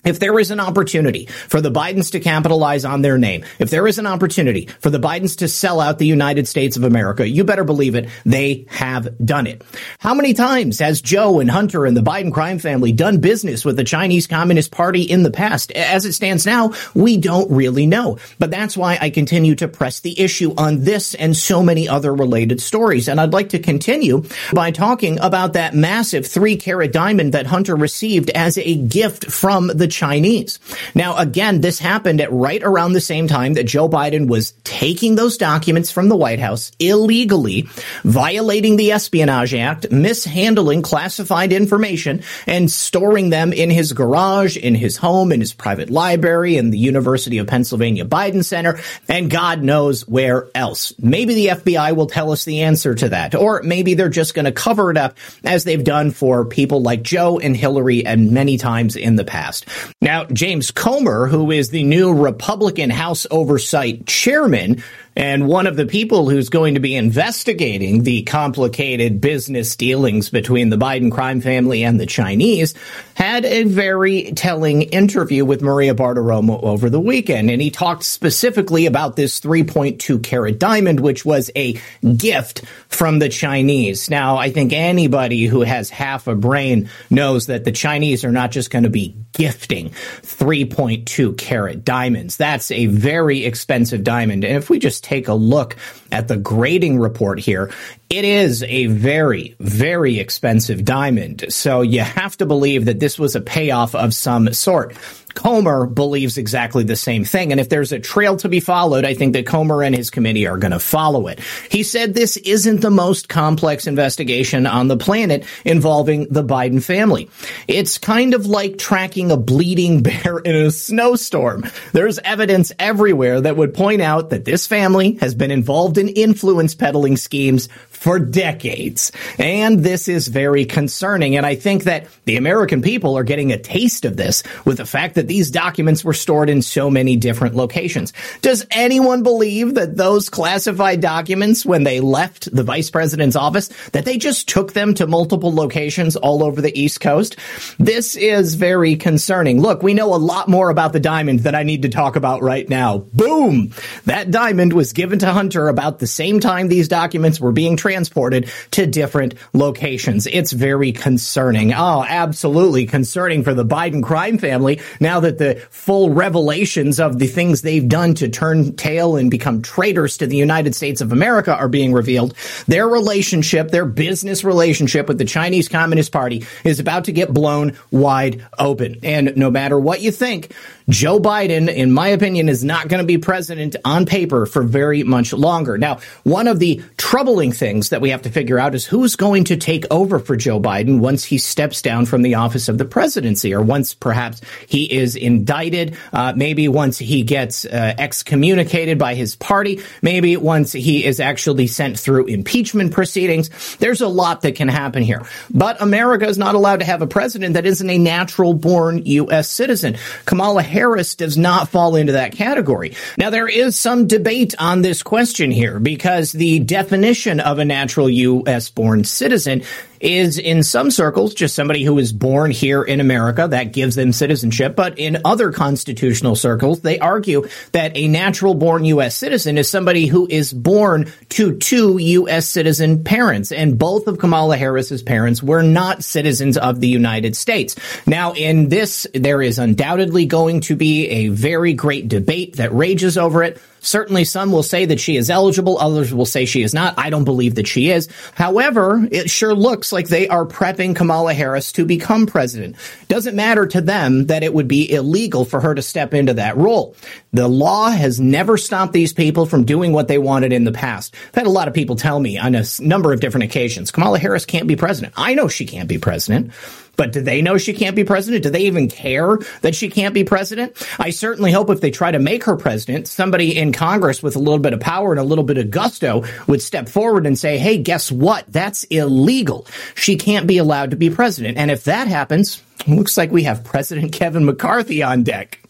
If 0.07 0.21
there 0.21 0.39
is 0.39 0.51
an 0.51 0.61
opportunity 0.61 1.27
for 1.27 1.61
the 1.61 1.71
Bidens 1.71 2.13
to 2.13 2.21
capitalize 2.21 2.85
on 2.85 3.03
their 3.03 3.19
name, 3.19 3.45
if 3.59 3.71
there 3.71 3.87
is 3.87 3.99
an 3.99 4.07
opportunity 4.07 4.67
for 4.81 4.89
the 4.89 5.01
Bidens 5.01 5.39
to 5.39 5.49
sell 5.49 5.81
out 5.81 5.99
the 5.99 6.07
United 6.07 6.47
States 6.47 6.77
of 6.77 6.85
America, 6.85 7.29
you 7.29 7.43
better 7.45 7.65
believe 7.65 7.97
it, 7.97 8.09
they 8.25 8.67
have 8.69 9.09
done 9.25 9.47
it. 9.47 9.63
How 9.99 10.15
many 10.15 10.33
times 10.33 10.79
has 10.79 11.01
Joe 11.01 11.41
and 11.41 11.51
Hunter 11.51 11.85
and 11.85 11.97
the 11.97 12.03
Biden 12.03 12.33
crime 12.33 12.61
family 12.61 12.93
done 12.93 13.19
business 13.19 13.65
with 13.65 13.77
the 13.77 13.85
Chinese 13.85 14.29
Communist 14.29 14.71
Party 14.71 15.03
in 15.03 15.25
the 15.25 15.31
past? 15.31 15.73
As 15.73 16.05
it 16.05 16.13
stands 16.13 16.47
now, 16.47 16.73
we 16.95 17.17
don't 17.17 17.51
really 17.51 17.87
know. 17.87 18.19
But 18.39 18.53
that's 18.53 18.77
why 18.77 18.99
I 19.01 19.11
continue 19.11 19.57
to 19.57 19.67
press 19.67 20.01
the 20.01 20.19
issue 20.21 20.55
on 20.57 20.85
this 20.85 21.15
and 21.15 21.37
so 21.37 21.63
many 21.63 21.89
other 21.89 22.15
related 22.15 22.61
stories. 22.61 23.09
And 23.09 23.21
I'd 23.21 23.33
like 23.33 23.49
to 23.51 23.59
continue 23.59 24.23
by 24.53 24.71
talking 24.71 25.19
about 25.19 25.55
that 25.55 25.75
massive 25.75 26.27
three 26.27 26.57
carat 26.57 26.93
diamond 26.93 27.33
that 27.33 27.47
Hunter 27.47 27.75
received 27.75 28.31
as 28.31 28.57
a 28.59 28.77
gift 28.77 29.31
from 29.31 29.67
the 29.67 29.89
Chinese. 29.97 30.59
Now, 30.95 31.17
again, 31.17 31.63
this 31.63 31.79
happened 31.79 32.21
at 32.21 32.31
right 32.31 32.63
around 32.63 32.93
the 32.93 33.01
same 33.01 33.29
time 33.29 33.55
that 33.55 33.65
Joe 33.65 33.89
Biden 33.89 34.29
was 34.29 34.53
taking 34.63 35.15
those 35.15 35.39
documents 35.39 35.91
from 35.91 36.11
the 36.11 36.17
White 36.17 36.39
House 36.39 36.71
illegally, 36.79 37.63
violating 38.05 38.77
the 38.77 38.93
Espionage 38.93 39.55
Act, 39.55 39.91
mishandling 39.91 40.83
classified 40.83 41.53
information, 41.53 42.23
and 42.47 42.71
storing 42.71 43.31
them 43.31 43.55
in 43.55 43.71
his 43.71 43.95
garage, 43.95 44.59
in 44.59 44.75
his 44.75 44.99
home, 44.99 45.33
in 45.33 45.41
his 45.41 45.55
private 45.55 45.89
library, 45.89 46.59
in 46.59 46.71
the 46.71 46.79
University 46.79 47.39
of 47.39 47.47
Pennsylvania 47.47 48.05
Biden 48.05 48.45
Center, 48.45 48.79
and 49.09 49.31
God 49.31 49.63
knows 49.63 50.07
where 50.07 50.49
else. 50.55 50.93
Maybe 50.99 51.35
the 51.35 51.47
FBI 51.49 51.97
will 51.97 52.07
tell 52.07 52.33
us 52.33 52.45
the 52.45 52.63
answer 52.63 52.95
to 52.95 53.09
that, 53.09 53.35
or 53.35 53.63
maybe 53.63 53.95
they're 53.95 54.09
just 54.11 54.35
going 54.35 54.45
to 54.45 54.53
cover 54.53 54.91
it 54.91 54.99
up 54.99 55.17
as 55.43 55.65
they've 55.65 55.83
done 55.83 56.11
for 56.11 56.45
people 56.45 56.83
like 56.83 57.03
Joe 57.03 57.39
and 57.39 57.57
Hillary 57.57 58.05
and 58.05 58.33
many 58.33 58.59
times 58.59 58.97
in 58.97 59.17
the 59.17 59.25
past. 59.25 59.67
Now, 60.01 60.25
James 60.25 60.71
Comer, 60.71 61.27
who 61.27 61.51
is 61.51 61.71
the 61.71 61.85
new 61.85 62.13
Republican 62.13 62.91
House 62.91 63.27
Oversight 63.31 64.07
Chairman, 64.07 64.83
and 65.17 65.49
one 65.49 65.67
of 65.67 65.77
the 65.77 65.87
people 65.87 66.29
who's 66.29 66.51
going 66.51 66.75
to 66.75 66.81
be 66.81 66.95
investigating 66.95 68.03
the 68.03 68.23
complicated 68.25 69.21
business 69.21 69.75
dealings 69.75 70.29
between 70.29 70.69
the 70.69 70.77
Biden 70.77 71.11
crime 71.11 71.41
family 71.41 71.83
and 71.83 71.99
the 71.99 72.05
Chinese 72.05 72.75
had 73.15 73.47
a 73.47 73.65
very 73.65 74.33
telling 74.33 74.83
interview 74.83 75.43
with 75.47 75.63
Maria 75.63 75.95
Bartiromo 75.95 76.63
over 76.63 76.91
the 76.91 77.01
weekend. 77.01 77.51
And 77.51 77.63
he 77.63 77.71
talked 77.71 78.05
specifically 78.05 78.85
about 78.85 79.17
this 79.17 79.41
3.2 79.41 80.23
carat 80.23 80.59
diamond, 80.59 81.01
which 81.01 81.25
was 81.25 81.51
a 81.57 81.81
gift 82.17 82.63
from 82.89 83.19
the 83.19 83.31
Chinese. 83.31 84.11
Now, 84.11 84.37
I 84.37 84.51
think 84.51 84.75
anybody 84.75 85.47
who 85.47 85.63
has 85.63 85.89
half 85.89 86.27
a 86.27 86.35
brain 86.35 86.91
knows 87.09 87.47
that 87.47 87.65
the 87.65 87.73
Chinese 87.73 88.23
are 88.23 88.33
not 88.33 88.51
just 88.51 88.71
going 88.71 88.85
to 88.85 88.91
be 88.91 89.17
gifting 89.33 89.91
3.2 89.91 91.39
carat 91.39 91.85
diamonds. 91.85 92.37
That's 92.37 92.71
a 92.71 92.87
very 92.87 93.47
expensive 93.47 94.05
diamond. 94.05 94.45
And 94.45 94.57
if 94.57 94.69
we 94.69 94.79
just 94.79 95.06
take 95.07 95.29
a 95.29 95.35
look 95.35 95.77
at 96.11 96.27
the 96.27 96.37
grading 96.37 96.99
report 96.99 97.39
here, 97.39 97.73
it 98.09 98.25
is 98.25 98.63
a 98.63 98.87
very, 98.87 99.57
very 99.59 100.19
expensive 100.19 100.85
diamond. 100.85 101.47
So 101.49 101.83
you 101.83 102.01
have 102.01 102.37
to 102.39 102.47
believe 102.47 102.85
that 102.85 103.01
this 103.01 103.19
was 103.19 103.35
a 103.35 103.41
payoff 103.41 103.95
of 103.95 104.15
some 104.15 104.53
sort. 104.53 104.97
Comer 105.37 105.87
believes 105.87 106.39
exactly 106.39 106.83
the 106.83 106.97
same 106.97 107.25
thing. 107.25 107.53
And 107.53 107.61
if 107.61 107.69
there's 107.69 107.93
a 107.93 108.01
trail 108.01 108.37
to 108.39 108.49
be 108.49 108.59
followed, 108.59 109.05
I 109.05 109.15
think 109.15 109.35
that 109.35 109.47
Comer 109.47 109.83
and 109.83 109.95
his 109.95 110.09
committee 110.09 110.47
are 110.47 110.57
going 110.57 110.73
to 110.73 110.81
follow 110.81 111.29
it. 111.29 111.41
He 111.71 111.83
said 111.83 112.15
this 112.15 112.39
isn't 112.39 112.81
the 112.81 112.91
most 112.91 113.29
complex 113.29 113.87
investigation 113.87 114.67
on 114.67 114.89
the 114.89 114.97
planet 114.97 115.45
involving 115.65 116.27
the 116.31 116.43
Biden 116.43 116.83
family. 116.83 117.29
It's 117.69 117.99
kind 117.99 118.33
of 118.33 118.47
like 118.47 118.79
tracking 118.79 119.31
a 119.31 119.37
bleeding 119.37 120.03
bear 120.03 120.39
in 120.39 120.57
a 120.57 120.71
snowstorm. 120.71 121.65
There's 121.93 122.19
evidence 122.21 122.73
everywhere 122.79 123.43
that 123.43 123.59
would 123.59 123.75
point 123.75 124.01
out 124.01 124.31
that 124.31 124.47
this 124.47 124.67
family 124.67 125.15
has 125.21 125.35
been 125.35 125.51
involved 125.51 125.99
in 125.99 126.09
influence 126.09 126.75
peddling 126.75 127.19
schemes 127.19 127.69
for 127.97 128.19
decades. 128.19 129.11
And 129.39 129.81
this 129.81 130.09
is 130.09 130.29
very 130.29 130.65
concerning. 130.65 131.37
And 131.37 131.45
I 131.45 131.57
think 131.57 131.85
that 131.85 132.07
the 132.25 132.37
American 132.37 132.83
people 132.83 133.17
are 133.19 133.25
getting 133.25 133.53
a 133.53 133.59
taste 133.59 134.05
of 134.05 134.17
this 134.17 134.43
with 134.65 134.77
the 134.77 134.87
fact 134.87 135.17
that 135.17 135.27
these 135.27 135.51
documents 135.51 136.05
were 136.05 136.13
stored 136.13 136.51
in 136.51 136.63
so 136.63 136.91
many 136.91 137.17
different 137.17 137.55
locations. 137.55 138.13
Does 138.43 138.67
anyone 138.71 139.23
believe 139.23 139.75
that 139.75 139.97
those 139.97 140.29
classified 140.29 141.01
documents, 141.01 141.65
when 141.65 141.85
they 141.85 142.01
left 142.01 142.55
the 142.55 142.63
vice 142.63 142.91
president's 142.91 143.37
office, 143.37 143.69
that 143.91 144.05
they 144.05 144.19
just 144.19 144.49
took 144.49 144.73
them 144.73 144.95
to 144.95 145.07
multiple 145.07 145.53
locations 145.55 146.17
all 146.17 146.45
over 146.45 146.61
the 146.61 146.79
East 146.79 147.01
Coast? 147.01 147.37
This 147.79 148.17
is 148.17 148.55
very 148.55 148.97
concerning. 148.97 149.61
Look, 149.61 149.83
we 149.83 149.95
know 149.95 150.15
a 150.15 150.17
lot 150.17 150.49
more 150.49 150.71
about 150.71 150.93
the 150.93 151.01
diamond 151.01 151.41
that 151.41 151.55
I 151.55 151.63
need 151.63 151.83
to 151.83 151.89
talk 151.89 152.17
about 152.17 152.43
right 152.43 152.69
now. 152.69 152.99
Boom! 152.99 153.73
That 154.05 154.31
diamond 154.31 154.73
was 154.73 154.93
given 154.93 155.19
to 155.21 155.33
Hunter 155.33 155.69
about 155.69 155.99
the 155.99 156.07
same 156.07 156.41
time 156.41 156.69
these 156.69 156.89
documents 156.89 157.41
were 157.41 157.53
being 157.53 157.77
transported 157.87 158.51
to 158.73 158.85
different 158.85 159.33
locations. 159.53 160.27
It's 160.27 160.51
very 160.51 160.91
concerning. 160.91 161.73
Oh, 161.73 162.05
absolutely 162.05 162.85
concerning 162.85 163.45
for 163.45 163.55
the 163.55 163.65
Biden 163.65 164.03
crime 164.03 164.39
family 164.39 164.81
now 164.99 165.21
that 165.21 165.39
the 165.39 165.55
full 165.71 166.11
revelations 166.11 166.99
of 166.99 167.21
the 167.21 167.29
things 167.29 167.63
they've 167.63 167.89
done 167.89 168.15
to 168.15 168.29
turn 168.29 168.75
tail 168.75 169.15
and 169.15 169.31
become 169.31 169.63
traitors 169.63 170.17
to 170.17 170.27
the 170.27 170.37
United 170.37 170.75
States 170.75 171.01
of 171.01 171.13
America 171.13 171.55
are 171.55 171.69
being 171.69 171.93
revealed. 171.93 172.35
Their 172.67 172.89
relationship, 172.89 173.71
their 173.71 173.87
business 173.87 174.43
relationship 174.43 175.07
with 175.07 175.19
the 175.19 175.25
Chinese 175.25 175.69
Communist 175.69 176.11
Party 176.11 176.45
is 176.65 176.81
about 176.81 177.05
to 177.05 177.13
get 177.13 177.33
blown 177.33 177.77
wide 177.93 178.45
open. 178.59 178.97
And 179.05 179.37
no 179.37 179.49
matter 179.49 179.79
what 179.79 180.01
you 180.01 180.11
think, 180.11 180.53
Joe 180.89 181.19
Biden, 181.19 181.69
in 181.69 181.91
my 181.91 182.09
opinion, 182.09 182.49
is 182.49 182.63
not 182.63 182.87
going 182.89 183.01
to 183.01 183.07
be 183.07 183.19
president 183.19 183.75
on 183.85 184.07
paper 184.07 184.47
for 184.47 184.63
very 184.63 185.03
much 185.03 185.33
longer. 185.33 185.77
Now, 185.77 185.99
one 186.23 186.47
of 186.47 186.61
the 186.61 186.81
troubling 186.97 187.53
things 187.53 187.76
that 187.91 188.01
we 188.01 188.11
have 188.11 188.23
to 188.23 188.31
figure 188.31 188.59
out 188.59 188.75
is 188.75 188.85
who's 188.85 189.17
going 189.17 189.45
to 189.45 189.57
take 189.57 189.85
over 189.91 190.19
for 190.19 190.37
Joe 190.37 190.61
Biden 190.61 191.01
once 191.01 191.25
he 191.25 191.39
steps 191.39 191.83
down 191.83 192.07
from 192.07 192.23
the 192.23 192.35
office 192.35 192.69
of 192.69 192.79
the 192.79 192.85
presidency, 192.85 193.55
or 193.55 193.63
once 193.63 193.95
perhaps 193.95 194.41
he 194.67 194.93
is 194.93 195.17
indicted, 195.17 195.97
uh, 196.13 196.33
maybe 196.35 196.69
once 196.69 196.99
he 196.99 197.23
gets 197.23 197.65
uh, 197.65 197.95
excommunicated 197.99 198.99
by 198.99 199.15
his 199.15 199.37
party, 199.37 199.81
maybe 200.03 200.37
once 200.37 200.73
he 200.73 201.05
is 201.05 201.21
actually 201.21 201.67
sent 201.67 201.99
through 201.99 202.27
impeachment 202.27 202.93
proceedings. 202.93 203.77
There's 203.77 204.01
a 204.01 204.09
lot 204.09 204.43
that 204.43 204.57
can 204.57 204.69
happen 204.69 205.03
here. 205.03 205.23
But 205.51 205.81
America 205.81 206.27
is 206.27 206.39
not 206.39 206.55
allowed 206.55 206.81
to 206.81 206.87
have 206.87 207.03
a 207.03 207.07
president 207.07 207.55
that 207.55 207.67
isn't 207.67 207.91
a 207.91 207.99
natural 207.99 208.55
born 208.55 209.05
U.S. 209.05 209.51
citizen. 209.51 209.97
Kamala 210.25 210.63
Harris 210.63 211.15
does 211.15 211.37
not 211.37 211.69
fall 211.69 211.97
into 211.97 212.13
that 212.13 212.33
category. 212.33 212.95
Now, 213.19 213.31
there 213.31 213.49
is 213.49 213.79
some 213.79 214.07
debate 214.07 214.55
on 214.59 214.83
this 214.83 215.03
question 215.03 215.51
here 215.51 215.79
because 215.79 216.33
the 216.33 216.61
definition 216.61 217.41
of 217.41 217.59
a 217.59 217.65
natural 217.67 218.09
U.S. 218.09 218.71
born 218.71 219.05
citizen 219.05 219.63
is 220.01 220.39
in 220.39 220.63
some 220.63 220.91
circles 220.91 221.35
just 221.35 221.55
somebody 221.55 221.83
who 221.83 221.99
is 221.99 222.13
born 222.13 222.51
here 222.51 222.83
in 222.83 223.01
America 223.01 223.49
that 223.49 223.73
gives 223.73 223.95
them 223.95 224.13
citizenship. 224.13 224.77
But 224.77 224.99
in 224.99 225.19
other 225.25 225.53
constitutional 225.53 226.37
circles, 226.37 226.81
they 226.81 226.99
argue 226.99 227.49
that 227.73 227.97
a 227.97 228.09
natural 228.09 228.55
born 228.55 228.85
U.S. 228.85 229.17
citizen 229.17 229.59
is 229.59 229.69
somebody 229.69 230.07
who 230.07 230.27
is 230.29 230.53
born 230.53 231.13
to 231.31 231.57
two 231.57 231.99
U.S. 231.99 232.49
citizen 232.49 233.05
parents. 233.05 233.53
And 233.53 233.79
both 233.79 234.07
of 234.07 234.19
Kamala 234.19 234.57
Harris's 234.57 235.03
parents 235.03 235.43
were 235.43 235.63
not 235.63 236.05
citizens 236.05 236.57
of 236.57 236.81
the 236.81 236.89
United 236.89 237.37
States. 237.37 237.77
Now, 238.07 238.33
in 238.33 238.69
this, 238.69 239.07
there 239.15 239.43
is 239.43 239.59
undoubtedly 239.59 240.27
going 240.27 240.61
to 240.63 240.77
be 240.77 241.09
a 241.09 241.29
very 241.29 241.73
great 241.73 242.09
debate 242.09 242.57
that 242.57 242.75
rages 242.75 243.19
over 243.19 243.43
it. 243.43 243.61
Certainly 243.87 244.25
some 244.25 244.51
will 244.51 244.65
say 244.65 244.85
that 244.87 244.99
she 244.99 245.17
is 245.17 245.31
eligible. 245.31 245.79
Others 245.79 246.13
will 246.13 246.27
say 246.27 246.45
she 246.45 246.63
is 246.63 246.75
not. 246.75 246.95
I 246.99 247.09
don't 247.09 247.25
believe 247.25 247.55
that 247.55 247.69
she 247.69 247.91
is. 247.91 248.09
However, 248.35 249.07
it 249.13 249.31
sure 249.31 249.55
looks 249.55 249.93
like 249.93 250.09
they 250.09 250.27
are 250.27 250.45
prepping 250.45 250.97
Kamala 250.97 251.33
Harris 251.35 251.71
to 251.73 251.85
become 251.85 252.27
president. 252.27 252.75
Doesn't 253.07 253.37
matter 253.37 253.65
to 253.67 253.81
them 253.81 254.27
that 254.27 254.43
it 254.43 254.53
would 254.53 254.67
be 254.67 254.91
illegal 254.91 255.45
for 255.45 255.61
her 255.61 255.73
to 255.73 255.83
step 255.83 256.15
into 256.15 256.35
that 256.35 256.57
role. 256.57 256.97
The 257.33 257.47
law 257.47 257.91
has 257.91 258.19
never 258.19 258.57
stopped 258.57 258.93
these 258.93 259.13
people 259.13 259.47
from 259.47 259.65
doing 259.65 259.93
what 259.93 260.09
they 260.09 260.19
wanted 260.19 260.53
in 260.53 260.65
the 260.65 260.73
past. 260.73 261.15
I've 261.29 261.35
had 261.37 261.47
a 261.47 261.51
lot 261.51 261.69
of 261.69 261.75
people 261.75 261.95
tell 261.95 262.19
me 262.19 262.39
on 262.39 262.57
a 262.57 262.65
number 262.81 263.13
of 263.13 263.21
different 263.21 263.45
occasions, 263.45 263.93
Kamala 263.93 264.19
Harris 264.19 264.47
can't 264.47 264.67
be 264.67 264.75
president. 264.75 265.15
I 265.17 265.35
know 265.35 265.47
she 265.47 265.65
can't 265.65 265.89
be 265.89 265.99
president. 265.99 266.53
But 266.97 267.13
do 267.13 267.21
they 267.21 267.43
know 267.43 267.59
she 267.59 267.73
can't 267.73 267.95
be 267.95 268.05
president? 268.05 268.43
Do 268.43 268.51
they 268.51 268.63
even 268.63 268.89
care 268.89 269.39
that 269.61 269.75
she 269.75 269.89
can't 269.89 270.15
be 270.15 270.25
president? 270.25 270.77
I 270.99 271.11
certainly 271.11 271.53
hope 271.53 271.71
if 271.71 271.81
they 271.81 271.91
try 271.91 272.11
to 272.11 272.19
make 272.19 272.45
her 272.45 272.57
president, 272.57 273.07
somebody 273.09 273.57
in 273.57 273.73
Congress 273.73 274.23
with 274.23 274.37
a 274.37 274.41
little 274.41 274.59
bit 274.59 274.73
of 274.73 274.81
power 274.81 275.13
and 275.13 275.21
a 275.21 275.25
little 275.25 275.45
bit 275.45 275.59
of 275.59 275.71
gusto 275.71 276.25
would 276.47 276.63
step 276.63 276.89
forward 276.89 277.27
and 277.27 277.39
say, 277.39 277.59
hey, 277.59 277.79
guess 277.79 278.11
what? 278.11 278.45
That's 278.49 278.85
illegal. 278.85 279.67
She 279.95 280.17
can't 280.17 280.47
be 280.47 280.59
allowed 280.59 280.91
to 280.91 280.97
be 280.97 281.11
president. 281.11 281.59
And 281.59 281.71
if 281.71 281.85
that 281.85 282.09
happens, 282.09 282.63
looks 282.87 283.17
like 283.17 283.31
we 283.31 283.45
have 283.45 283.65
President 283.65 284.13
Kevin 284.13 284.45
McCarthy 284.45 285.03
on 285.03 285.23
deck. 285.23 285.61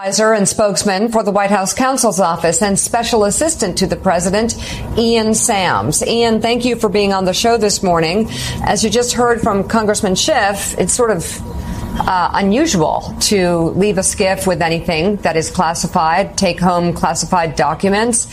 Advisor 0.00 0.32
and 0.32 0.48
spokesman 0.48 1.12
for 1.12 1.22
the 1.22 1.30
White 1.30 1.50
House 1.50 1.74
counsel's 1.74 2.20
office 2.20 2.62
and 2.62 2.78
special 2.78 3.24
assistant 3.24 3.76
to 3.76 3.86
the 3.86 3.96
president, 3.96 4.56
Ian 4.96 5.34
Sams. 5.34 6.02
Ian, 6.02 6.40
thank 6.40 6.64
you 6.64 6.76
for 6.76 6.88
being 6.88 7.12
on 7.12 7.26
the 7.26 7.34
show 7.34 7.58
this 7.58 7.82
morning. 7.82 8.26
As 8.64 8.82
you 8.82 8.88
just 8.88 9.12
heard 9.12 9.42
from 9.42 9.68
Congressman 9.68 10.14
Schiff, 10.14 10.74
it's 10.78 10.94
sort 10.94 11.10
of 11.10 11.26
uh, 12.00 12.30
unusual 12.32 13.14
to 13.20 13.72
leave 13.76 13.98
a 13.98 14.00
SCIF 14.00 14.46
with 14.46 14.62
anything 14.62 15.16
that 15.16 15.36
is 15.36 15.50
classified, 15.50 16.34
take 16.38 16.58
home 16.58 16.94
classified 16.94 17.54
documents. 17.54 18.26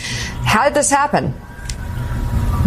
How 0.46 0.64
did 0.64 0.74
this 0.74 0.90
happen? 0.90 1.34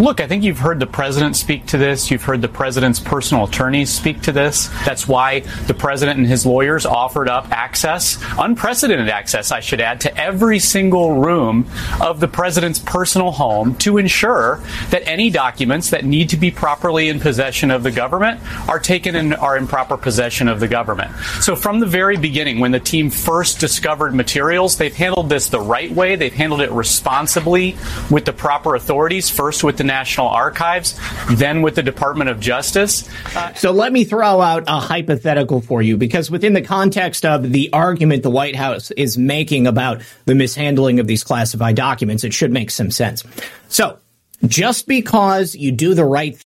Look, 0.01 0.23
I 0.23 0.27
think 0.27 0.45
you've 0.45 0.59
heard 0.59 0.81
the 0.81 0.87
president 0.87 1.37
speak 1.37 1.67
to 1.67 1.77
this. 1.77 2.11
You've 2.11 2.23
heard 2.23 2.41
the 2.41 2.49
president's 2.49 2.99
personal 2.99 3.45
attorneys 3.45 3.91
speak 3.91 4.23
to 4.23 4.33
this. 4.33 4.69
That's 4.87 5.07
why 5.07 5.41
the 5.67 5.75
president 5.75 6.17
and 6.17 6.27
his 6.27 6.47
lawyers 6.47 6.87
offered 6.87 7.29
up 7.29 7.51
access, 7.51 8.17
unprecedented 8.39 9.11
access, 9.11 9.53
I 9.53 9.61
should 9.61 9.83
add, 9.83 10.01
to 10.01 10.17
every 10.17 10.59
single 10.59 11.21
room 11.21 11.67
of 12.01 12.19
the 12.19 12.29
president's 12.29 12.79
personal 12.79 13.31
home 13.31 13.75
to 13.81 13.99
ensure 13.99 14.63
that 14.89 15.07
any 15.07 15.29
documents 15.29 15.91
that 15.91 16.07
need 16.07 16.31
to 16.31 16.39
be 16.39 16.51
properly 16.51 17.11
in 17.11 17.21
possession 17.21 17.71
of 17.71 17.83
the 17.83 17.91
government 17.91 18.41
are 18.71 18.79
taken 18.79 19.15
and 19.17 19.35
are 19.35 19.59
in 19.59 19.67
proper 19.67 19.99
possession 19.99 20.49
of 20.49 20.61
the 20.61 20.69
government. 20.69 21.15
So 21.43 21.55
from 21.55 21.79
the 21.79 21.85
very 21.85 22.17
beginning, 22.17 22.59
when 22.59 22.71
the 22.71 22.81
team 22.81 23.11
first 23.11 23.61
discovered 23.61 24.15
materials, 24.15 24.79
they've 24.79 24.97
handled 24.97 25.29
this 25.29 25.51
the 25.51 25.61
right 25.61 25.93
way. 25.93 26.17
They've 26.17 26.33
handled 26.33 26.63
it 26.63 26.71
responsibly 26.71 27.77
with 28.11 28.25
the 28.25 28.33
proper 28.33 28.77
authorities, 28.77 29.29
first 29.29 29.63
with 29.63 29.77
the 29.77 29.90
National 29.91 30.29
Archives, 30.29 30.99
then 31.31 31.63
with 31.63 31.75
the 31.75 31.83
Department 31.83 32.31
of 32.31 32.39
Justice. 32.39 33.09
Uh, 33.35 33.53
so 33.55 33.73
let 33.73 33.93
me 33.93 34.05
throw 34.05 34.41
out 34.41 34.65
a 34.69 34.79
hypothetical 34.79 35.61
for 35.61 35.83
you 35.83 35.97
because 35.97 36.31
within 36.31 36.53
the 36.53 36.63
context 36.63 37.27
of 37.27 37.51
the 37.51 37.73
argument 37.73 38.23
the 38.23 38.31
White 38.31 38.55
House 38.55 38.93
is 38.93 39.19
making 39.19 39.67
about 39.67 40.03
the 40.27 40.35
mishandling 40.37 41.01
of 41.01 41.07
these 41.07 41.25
classified 41.25 41.75
documents, 41.75 42.23
it 42.23 42.33
should 42.33 42.53
make 42.53 42.71
some 42.71 42.93
sense. 42.93 43.25
So 43.69 43.99
just 44.47 44.87
because 44.87 45.55
you 45.57 45.73
do 45.73 45.95
the 45.95 46.05
right 46.05 46.37
thing 46.37 46.50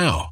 now. 0.01 0.31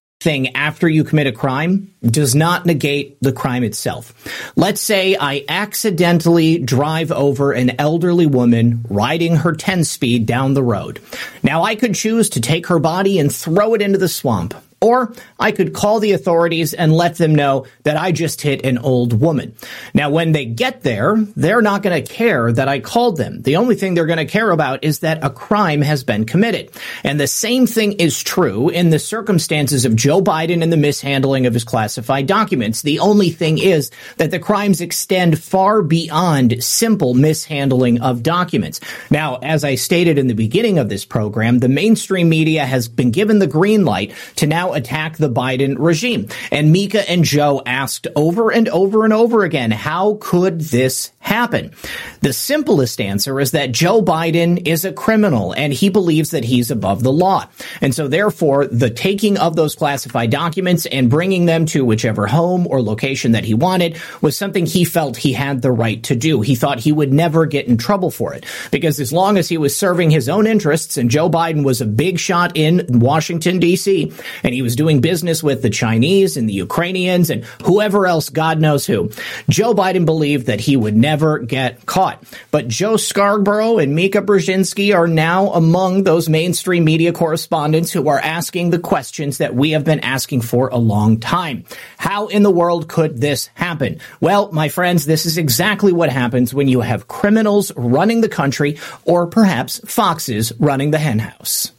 Thing 0.21 0.55
after 0.55 0.87
you 0.87 1.03
commit 1.03 1.25
a 1.25 1.31
crime 1.31 1.91
does 2.03 2.35
not 2.35 2.67
negate 2.67 3.17
the 3.21 3.33
crime 3.33 3.63
itself. 3.63 4.13
Let's 4.55 4.79
say 4.79 5.17
I 5.19 5.43
accidentally 5.49 6.59
drive 6.59 7.11
over 7.11 7.53
an 7.53 7.71
elderly 7.79 8.27
woman 8.27 8.85
riding 8.87 9.37
her 9.37 9.53
10 9.53 9.83
speed 9.83 10.27
down 10.27 10.53
the 10.53 10.61
road. 10.61 11.01
Now 11.41 11.63
I 11.63 11.73
could 11.73 11.95
choose 11.95 12.29
to 12.29 12.39
take 12.39 12.67
her 12.67 12.77
body 12.77 13.17
and 13.17 13.33
throw 13.33 13.73
it 13.73 13.81
into 13.81 13.97
the 13.97 14.07
swamp. 14.07 14.53
Or 14.81 15.13
I 15.39 15.51
could 15.51 15.73
call 15.73 15.99
the 15.99 16.13
authorities 16.13 16.73
and 16.73 16.91
let 16.91 17.15
them 17.15 17.35
know 17.35 17.67
that 17.83 17.97
I 17.97 18.11
just 18.11 18.41
hit 18.41 18.65
an 18.65 18.79
old 18.79 19.19
woman. 19.19 19.55
Now, 19.93 20.09
when 20.09 20.31
they 20.31 20.45
get 20.45 20.81
there, 20.81 21.17
they're 21.35 21.61
not 21.61 21.83
going 21.83 22.03
to 22.03 22.13
care 22.13 22.51
that 22.51 22.67
I 22.67 22.79
called 22.79 23.17
them. 23.17 23.43
The 23.43 23.57
only 23.57 23.75
thing 23.75 23.93
they're 23.93 24.07
going 24.07 24.17
to 24.17 24.25
care 24.25 24.49
about 24.49 24.83
is 24.83 24.99
that 24.99 25.23
a 25.23 25.29
crime 25.29 25.81
has 25.81 26.03
been 26.03 26.25
committed. 26.25 26.71
And 27.03 27.19
the 27.19 27.27
same 27.27 27.67
thing 27.67 27.93
is 27.93 28.23
true 28.23 28.69
in 28.69 28.89
the 28.89 28.97
circumstances 28.97 29.85
of 29.85 29.95
Joe 29.95 30.19
Biden 30.19 30.63
and 30.63 30.73
the 30.73 30.77
mishandling 30.77 31.45
of 31.45 31.53
his 31.53 31.63
classified 31.63 32.25
documents. 32.25 32.81
The 32.81 32.99
only 32.99 33.29
thing 33.29 33.59
is 33.59 33.91
that 34.17 34.31
the 34.31 34.39
crimes 34.39 34.81
extend 34.81 35.37
far 35.37 35.83
beyond 35.83 36.63
simple 36.63 37.13
mishandling 37.13 38.01
of 38.01 38.23
documents. 38.23 38.79
Now, 39.11 39.35
as 39.35 39.63
I 39.63 39.75
stated 39.75 40.17
in 40.17 40.25
the 40.25 40.33
beginning 40.33 40.79
of 40.79 40.89
this 40.89 41.05
program, 41.05 41.59
the 41.59 41.69
mainstream 41.69 42.29
media 42.29 42.65
has 42.65 42.87
been 42.87 43.11
given 43.11 43.37
the 43.37 43.45
green 43.45 43.85
light 43.85 44.13
to 44.37 44.47
now 44.47 44.70
attack 44.73 45.17
the 45.17 45.29
Biden 45.29 45.75
regime. 45.77 46.27
And 46.51 46.71
Mika 46.71 47.09
and 47.09 47.23
Joe 47.23 47.61
asked 47.65 48.07
over 48.15 48.51
and 48.51 48.67
over 48.69 49.03
and 49.03 49.13
over 49.13 49.43
again, 49.43 49.71
how 49.71 50.17
could 50.21 50.61
this 50.61 51.11
happen? 51.19 51.73
The 52.21 52.33
simplest 52.33 52.99
answer 52.99 53.39
is 53.39 53.51
that 53.51 53.71
Joe 53.71 54.01
Biden 54.01 54.67
is 54.67 54.85
a 54.85 54.93
criminal 54.93 55.53
and 55.53 55.73
he 55.73 55.89
believes 55.89 56.31
that 56.31 56.43
he's 56.43 56.71
above 56.71 57.03
the 57.03 57.11
law. 57.11 57.47
And 57.81 57.95
so 57.95 58.07
therefore, 58.07 58.67
the 58.67 58.89
taking 58.89 59.37
of 59.37 59.55
those 59.55 59.75
classified 59.75 60.29
documents 60.29 60.85
and 60.85 61.09
bringing 61.09 61.45
them 61.45 61.65
to 61.67 61.85
whichever 61.85 62.27
home 62.27 62.67
or 62.67 62.81
location 62.81 63.31
that 63.31 63.45
he 63.45 63.53
wanted 63.53 63.99
was 64.21 64.37
something 64.37 64.65
he 64.65 64.85
felt 64.85 65.17
he 65.17 65.33
had 65.33 65.61
the 65.61 65.71
right 65.71 66.01
to 66.03 66.15
do. 66.15 66.41
He 66.41 66.55
thought 66.55 66.79
he 66.79 66.91
would 66.91 67.13
never 67.13 67.45
get 67.45 67.67
in 67.67 67.77
trouble 67.77 68.11
for 68.11 68.33
it 68.33 68.45
because 68.71 68.99
as 68.99 69.13
long 69.13 69.37
as 69.37 69.49
he 69.49 69.57
was 69.57 69.75
serving 69.75 70.11
his 70.11 70.29
own 70.29 70.47
interests 70.47 70.97
and 70.97 71.09
Joe 71.09 71.29
Biden 71.29 71.63
was 71.63 71.81
a 71.81 71.85
big 71.85 72.19
shot 72.19 72.51
in 72.55 72.85
Washington 72.89 73.59
DC 73.59 74.13
and 74.43 74.53
he 74.53 74.60
was 74.61 74.75
doing 74.75 75.01
business 75.01 75.43
with 75.43 75.61
the 75.61 75.69
Chinese 75.69 76.37
and 76.37 76.47
the 76.47 76.53
Ukrainians 76.53 77.29
and 77.29 77.43
whoever 77.63 78.07
else, 78.07 78.29
God 78.29 78.59
knows 78.59 78.85
who, 78.85 79.11
Joe 79.49 79.73
Biden 79.73 80.05
believed 80.05 80.47
that 80.47 80.59
he 80.59 80.75
would 80.77 80.95
never 80.95 81.39
get 81.39 81.85
caught. 81.85 82.23
But 82.51 82.67
Joe 82.67 82.97
Scarborough 82.97 83.77
and 83.77 83.95
Mika 83.95 84.21
Brzezinski 84.21 84.95
are 84.95 85.07
now 85.07 85.51
among 85.53 86.03
those 86.03 86.29
mainstream 86.29 86.83
media 86.83 87.11
correspondents 87.11 87.91
who 87.91 88.07
are 88.07 88.19
asking 88.19 88.69
the 88.69 88.79
questions 88.79 89.39
that 89.39 89.55
we 89.55 89.71
have 89.71 89.83
been 89.83 90.01
asking 90.01 90.41
for 90.41 90.69
a 90.69 90.77
long 90.77 91.19
time. 91.19 91.65
How 91.97 92.27
in 92.27 92.43
the 92.43 92.51
world 92.51 92.87
could 92.87 93.19
this 93.19 93.49
happen? 93.53 93.99
Well, 94.19 94.51
my 94.51 94.69
friends, 94.69 95.05
this 95.05 95.25
is 95.25 95.37
exactly 95.37 95.91
what 95.91 96.09
happens 96.09 96.53
when 96.53 96.67
you 96.67 96.81
have 96.81 97.07
criminals 97.07 97.71
running 97.75 98.21
the 98.21 98.29
country 98.29 98.77
or 99.03 99.27
perhaps 99.27 99.81
foxes 99.85 100.51
running 100.59 100.91
the 100.91 100.99
henhouse. 100.99 101.71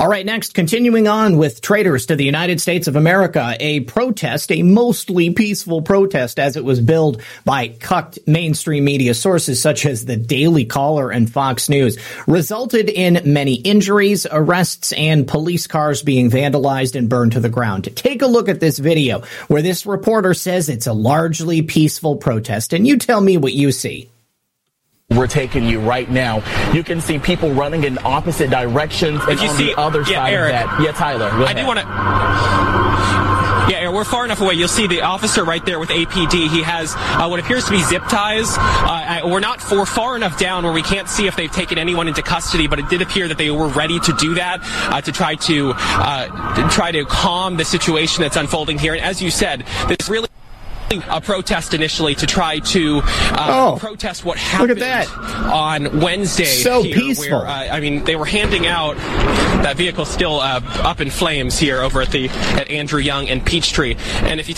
All 0.00 0.08
right, 0.08 0.24
next, 0.24 0.54
continuing 0.54 1.08
on 1.08 1.36
with 1.36 1.60
traitors 1.60 2.06
to 2.06 2.16
the 2.16 2.24
United 2.24 2.58
States 2.58 2.88
of 2.88 2.96
America, 2.96 3.54
a 3.60 3.80
protest, 3.80 4.50
a 4.50 4.62
mostly 4.62 5.28
peaceful 5.28 5.82
protest 5.82 6.38
as 6.38 6.56
it 6.56 6.64
was 6.64 6.80
billed 6.80 7.20
by 7.44 7.68
cucked 7.68 8.18
mainstream 8.26 8.84
media 8.84 9.12
sources 9.12 9.60
such 9.60 9.84
as 9.84 10.06
the 10.06 10.16
Daily 10.16 10.64
Caller 10.64 11.10
and 11.10 11.30
Fox 11.30 11.68
News, 11.68 11.98
resulted 12.26 12.88
in 12.88 13.30
many 13.30 13.56
injuries, 13.56 14.26
arrests, 14.32 14.92
and 14.92 15.28
police 15.28 15.66
cars 15.66 16.02
being 16.02 16.30
vandalized 16.30 16.96
and 16.96 17.10
burned 17.10 17.32
to 17.32 17.40
the 17.40 17.50
ground. 17.50 17.94
Take 17.94 18.22
a 18.22 18.26
look 18.26 18.48
at 18.48 18.58
this 18.58 18.78
video 18.78 19.20
where 19.48 19.60
this 19.60 19.84
reporter 19.84 20.32
says 20.32 20.70
it's 20.70 20.86
a 20.86 20.94
largely 20.94 21.60
peaceful 21.60 22.16
protest, 22.16 22.72
and 22.72 22.86
you 22.86 22.96
tell 22.96 23.20
me 23.20 23.36
what 23.36 23.52
you 23.52 23.70
see. 23.70 24.08
We're 25.10 25.26
taking 25.26 25.64
you 25.64 25.80
right 25.80 26.08
now. 26.08 26.36
You 26.72 26.84
can 26.84 27.00
see 27.00 27.18
people 27.18 27.52
running 27.52 27.82
in 27.82 27.98
opposite 28.04 28.48
directions 28.48 29.20
and 29.28 29.40
you 29.40 29.48
on 29.48 29.56
see, 29.56 29.66
the 29.66 29.76
other 29.76 30.02
yeah, 30.02 30.24
side 30.24 30.32
Eric, 30.32 30.54
of 30.54 30.70
that. 30.70 30.82
Yeah, 30.84 30.92
Tyler. 30.92 31.30
I 31.32 31.52
do 31.52 31.66
want 31.66 31.80
to. 31.80 31.84
Yeah, 33.72 33.90
we're 33.90 34.04
far 34.04 34.24
enough 34.24 34.40
away. 34.40 34.54
You'll 34.54 34.68
see 34.68 34.86
the 34.86 35.02
officer 35.02 35.44
right 35.44 35.66
there 35.66 35.80
with 35.80 35.88
APD. 35.88 36.48
He 36.48 36.62
has 36.62 36.94
uh, 36.96 37.26
what 37.26 37.40
appears 37.40 37.64
to 37.64 37.72
be 37.72 37.82
zip 37.82 38.04
ties. 38.08 38.54
Uh, 38.56 39.22
we're 39.24 39.40
not 39.40 39.60
for 39.60 39.84
far 39.84 40.14
enough 40.14 40.38
down 40.38 40.62
where 40.62 40.72
we 40.72 40.82
can't 40.82 41.08
see 41.08 41.26
if 41.26 41.34
they've 41.34 41.50
taken 41.50 41.76
anyone 41.76 42.06
into 42.06 42.22
custody, 42.22 42.68
but 42.68 42.78
it 42.78 42.88
did 42.88 43.02
appear 43.02 43.26
that 43.26 43.36
they 43.36 43.50
were 43.50 43.66
ready 43.66 43.98
to 43.98 44.12
do 44.12 44.34
that 44.34 44.60
uh, 44.62 45.00
to 45.00 45.10
try 45.10 45.34
to 45.34 45.72
uh, 45.76 46.70
try 46.70 46.92
to 46.92 47.04
calm 47.04 47.56
the 47.56 47.64
situation 47.64 48.22
that's 48.22 48.36
unfolding 48.36 48.78
here. 48.78 48.92
And 48.92 49.02
as 49.02 49.20
you 49.20 49.32
said, 49.32 49.64
this 49.88 50.08
really 50.08 50.28
a 50.90 51.20
protest 51.20 51.72
initially 51.72 52.16
to 52.16 52.26
try 52.26 52.58
to 52.58 53.00
uh, 53.04 53.46
Oh, 53.48 53.76
protest 53.78 54.24
what 54.24 54.38
happened 54.38 54.70
look 54.70 54.78
at 54.78 55.06
that. 55.06 55.52
on 55.52 56.00
Wednesday. 56.00 56.44
So 56.44 56.82
here, 56.82 56.94
peaceful. 56.94 57.38
where, 57.38 57.46
uh, 57.46 57.68
I 57.68 57.80
mean, 57.80 58.04
they 58.04 58.16
were 58.16 58.26
handing 58.26 58.66
out 58.66 58.96
that 58.96 59.76
vehicle 59.76 60.04
still 60.04 60.40
uh, 60.40 60.60
up 60.82 61.00
in 61.00 61.10
flames 61.10 61.58
here 61.58 61.80
over 61.80 62.02
at 62.02 62.10
the 62.10 62.28
at 62.28 62.70
Andrew 62.70 63.00
Young 63.00 63.28
and 63.28 63.44
Peachtree. 63.44 63.94
And 64.22 64.40
if 64.40 64.48
you 64.48 64.56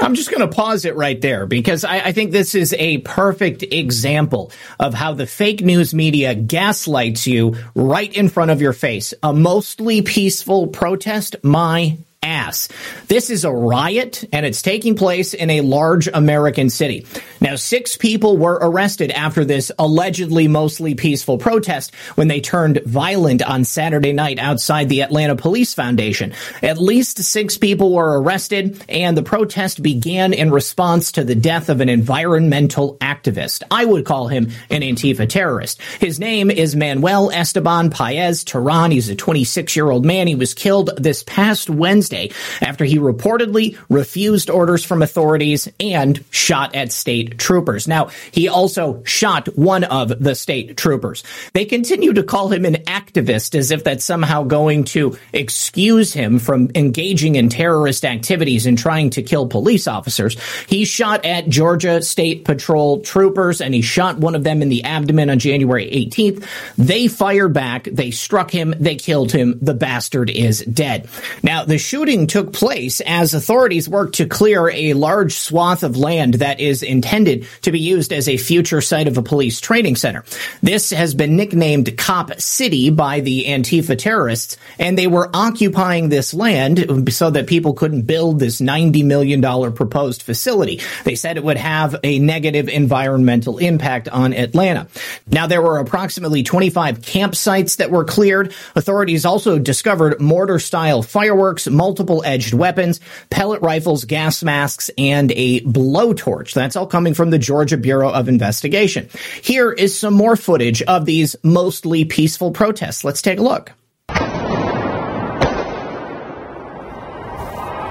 I'm 0.00 0.14
just 0.14 0.30
going 0.30 0.48
to 0.48 0.54
pause 0.54 0.84
it 0.84 0.94
right 0.94 1.20
there 1.20 1.46
because 1.46 1.84
I, 1.84 1.98
I, 1.98 2.12
think 2.12 2.30
this 2.30 2.54
is 2.54 2.72
a 2.74 2.98
perfect 2.98 3.64
example 3.64 4.52
of 4.78 4.94
how 4.94 5.14
the 5.14 5.26
fake 5.26 5.60
news 5.60 5.92
media 5.92 6.36
gaslights 6.36 7.26
you 7.26 7.56
right 7.74 8.12
in 8.16 8.28
front 8.28 8.52
of 8.52 8.60
your 8.60 8.72
face. 8.72 9.12
A 9.24 9.32
mostly 9.32 10.02
peaceful 10.02 10.68
protest, 10.68 11.34
my 11.42 11.98
ass. 12.22 12.68
This 13.06 13.30
is 13.30 13.44
a 13.44 13.52
riot 13.52 14.24
and 14.32 14.44
it's 14.44 14.60
taking 14.60 14.96
place 14.96 15.34
in 15.34 15.50
a 15.50 15.60
large 15.60 16.08
American 16.08 16.68
city. 16.68 17.06
Now, 17.40 17.54
six 17.54 17.96
people 17.96 18.36
were 18.36 18.58
arrested 18.60 19.10
after 19.12 19.44
this 19.44 19.70
allegedly 19.78 20.48
mostly 20.48 20.94
peaceful 20.94 21.38
protest 21.38 21.94
when 22.16 22.28
they 22.28 22.40
turned 22.40 22.82
violent 22.84 23.42
on 23.42 23.64
Saturday 23.64 24.12
night 24.12 24.38
outside 24.38 24.88
the 24.88 25.02
Atlanta 25.02 25.36
Police 25.36 25.74
Foundation. 25.74 26.32
At 26.62 26.78
least 26.78 27.22
six 27.22 27.56
people 27.56 27.92
were 27.92 28.20
arrested 28.20 28.82
and 28.88 29.16
the 29.16 29.22
protest 29.22 29.82
began 29.82 30.32
in 30.32 30.50
response 30.50 31.12
to 31.12 31.24
the 31.24 31.36
death 31.36 31.68
of 31.68 31.80
an 31.80 31.88
environmental 31.88 32.96
activist. 32.98 33.62
I 33.70 33.84
would 33.84 34.04
call 34.04 34.26
him 34.26 34.50
an 34.70 34.82
Antifa 34.82 35.28
terrorist. 35.28 35.80
His 36.00 36.18
name 36.18 36.50
is 36.50 36.74
Manuel 36.74 37.30
Esteban 37.30 37.90
Paez 37.90 38.44
Terán. 38.44 38.92
He's 38.92 39.08
a 39.08 39.14
26 39.14 39.76
year 39.76 39.88
old 39.90 40.04
man. 40.04 40.26
He 40.26 40.34
was 40.34 40.54
killed 40.54 40.90
this 40.96 41.22
past 41.22 41.70
Wednesday 41.70 42.07
after 42.12 42.84
he 42.84 42.98
reportedly 42.98 43.78
refused 43.88 44.50
orders 44.50 44.84
from 44.84 45.02
authorities 45.02 45.68
and 45.80 46.24
shot 46.30 46.74
at 46.74 46.92
state 46.92 47.38
troopers. 47.38 47.86
Now, 47.88 48.10
he 48.30 48.48
also 48.48 49.02
shot 49.04 49.48
one 49.56 49.84
of 49.84 50.22
the 50.22 50.34
state 50.34 50.76
troopers. 50.76 51.24
They 51.52 51.64
continue 51.64 52.12
to 52.14 52.22
call 52.22 52.48
him 52.48 52.64
an 52.64 52.74
activist 52.84 53.54
as 53.54 53.70
if 53.70 53.84
that's 53.84 54.04
somehow 54.04 54.42
going 54.44 54.84
to 54.84 55.18
excuse 55.32 56.12
him 56.12 56.38
from 56.38 56.70
engaging 56.74 57.34
in 57.34 57.48
terrorist 57.48 58.04
activities 58.04 58.66
and 58.66 58.78
trying 58.78 59.10
to 59.10 59.22
kill 59.22 59.46
police 59.46 59.86
officers. 59.86 60.36
He 60.66 60.84
shot 60.84 61.24
at 61.24 61.48
Georgia 61.48 62.02
State 62.02 62.44
Patrol 62.44 63.00
troopers 63.00 63.60
and 63.60 63.74
he 63.74 63.82
shot 63.82 64.18
one 64.18 64.34
of 64.34 64.44
them 64.44 64.62
in 64.62 64.68
the 64.68 64.84
abdomen 64.84 65.30
on 65.30 65.38
January 65.38 65.86
18th. 65.90 66.46
They 66.76 67.08
fired 67.08 67.52
back. 67.52 67.84
They 67.84 68.10
struck 68.10 68.50
him. 68.50 68.74
They 68.78 68.96
killed 68.96 69.32
him. 69.32 69.58
The 69.60 69.74
bastard 69.74 70.30
is 70.30 70.60
dead. 70.60 71.08
Now, 71.42 71.64
the 71.64 71.78
shooting 71.78 71.97
took 71.98 72.52
place 72.52 73.00
as 73.00 73.34
authorities 73.34 73.88
worked 73.88 74.14
to 74.14 74.26
clear 74.26 74.70
a 74.70 74.92
large 74.92 75.34
swath 75.34 75.82
of 75.82 75.96
land 75.96 76.34
that 76.34 76.60
is 76.60 76.82
intended 76.82 77.46
to 77.62 77.72
be 77.72 77.80
used 77.80 78.12
as 78.12 78.28
a 78.28 78.36
future 78.36 78.80
site 78.80 79.08
of 79.08 79.18
a 79.18 79.22
police 79.22 79.60
training 79.60 79.96
center. 79.96 80.24
This 80.62 80.90
has 80.90 81.14
been 81.14 81.36
nicknamed 81.36 81.98
Cop 81.98 82.40
City 82.40 82.90
by 82.90 83.20
the 83.20 83.46
Antifa 83.46 83.98
terrorists, 83.98 84.56
and 84.78 84.96
they 84.96 85.08
were 85.08 85.28
occupying 85.34 86.08
this 86.08 86.32
land 86.32 86.86
so 87.10 87.30
that 87.30 87.48
people 87.48 87.74
couldn't 87.74 88.02
build 88.02 88.38
this 88.38 88.60
$90 88.60 89.04
million 89.04 89.42
proposed 89.72 90.22
facility. 90.22 90.80
They 91.02 91.16
said 91.16 91.36
it 91.36 91.42
would 91.44 91.56
have 91.56 91.96
a 92.04 92.20
negative 92.20 92.68
environmental 92.68 93.58
impact 93.58 94.08
on 94.08 94.32
Atlanta. 94.32 94.86
Now, 95.26 95.48
there 95.48 95.62
were 95.62 95.78
approximately 95.78 96.44
25 96.44 97.00
campsites 97.00 97.78
that 97.78 97.90
were 97.90 98.04
cleared. 98.04 98.54
Authorities 98.76 99.24
also 99.24 99.58
discovered 99.58 100.20
mortar 100.20 100.60
style 100.60 101.02
fireworks, 101.02 101.66
multiple 101.88 102.22
edged 102.22 102.52
weapons, 102.52 103.00
pellet 103.30 103.62
rifles, 103.62 104.04
gas 104.04 104.42
masks, 104.42 104.90
and 104.98 105.32
a 105.34 105.62
blowtorch. 105.62 106.52
That's 106.52 106.76
all 106.76 106.86
coming 106.86 107.14
from 107.14 107.30
the 107.30 107.38
Georgia 107.38 107.78
Bureau 107.78 108.10
of 108.10 108.28
Investigation. 108.28 109.08
Here 109.40 109.72
is 109.72 109.98
some 109.98 110.12
more 110.12 110.36
footage 110.36 110.82
of 110.82 111.06
these 111.06 111.34
mostly 111.42 112.04
peaceful 112.04 112.50
protests. 112.50 113.04
Let's 113.04 113.22
take 113.22 113.38
a 113.38 113.42
look. 113.42 113.72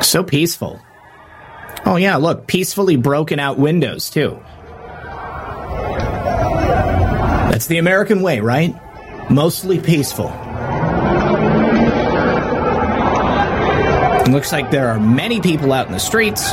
So 0.04 0.24
peaceful. 0.24 0.80
Oh 1.84 1.96
yeah, 1.96 2.18
look, 2.18 2.46
peacefully 2.46 2.98
broken 2.98 3.40
out 3.40 3.58
windows 3.58 4.12
too. 4.12 4.40
That's 7.50 7.66
the 7.66 7.80
American 7.80 8.22
way, 8.22 8.42
right? 8.42 8.76
Mostly 9.32 9.80
peaceful. 9.80 10.47
It 14.28 14.32
looks 14.32 14.52
like 14.52 14.72
there 14.72 14.90
are 14.90 15.00
many 15.00 15.40
people 15.40 15.72
out 15.72 15.88
in 15.88 15.94
the 15.94 16.00
streets. 16.00 16.52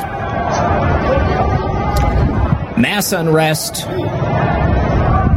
Mass 2.79 3.13
unrest. 3.13 3.85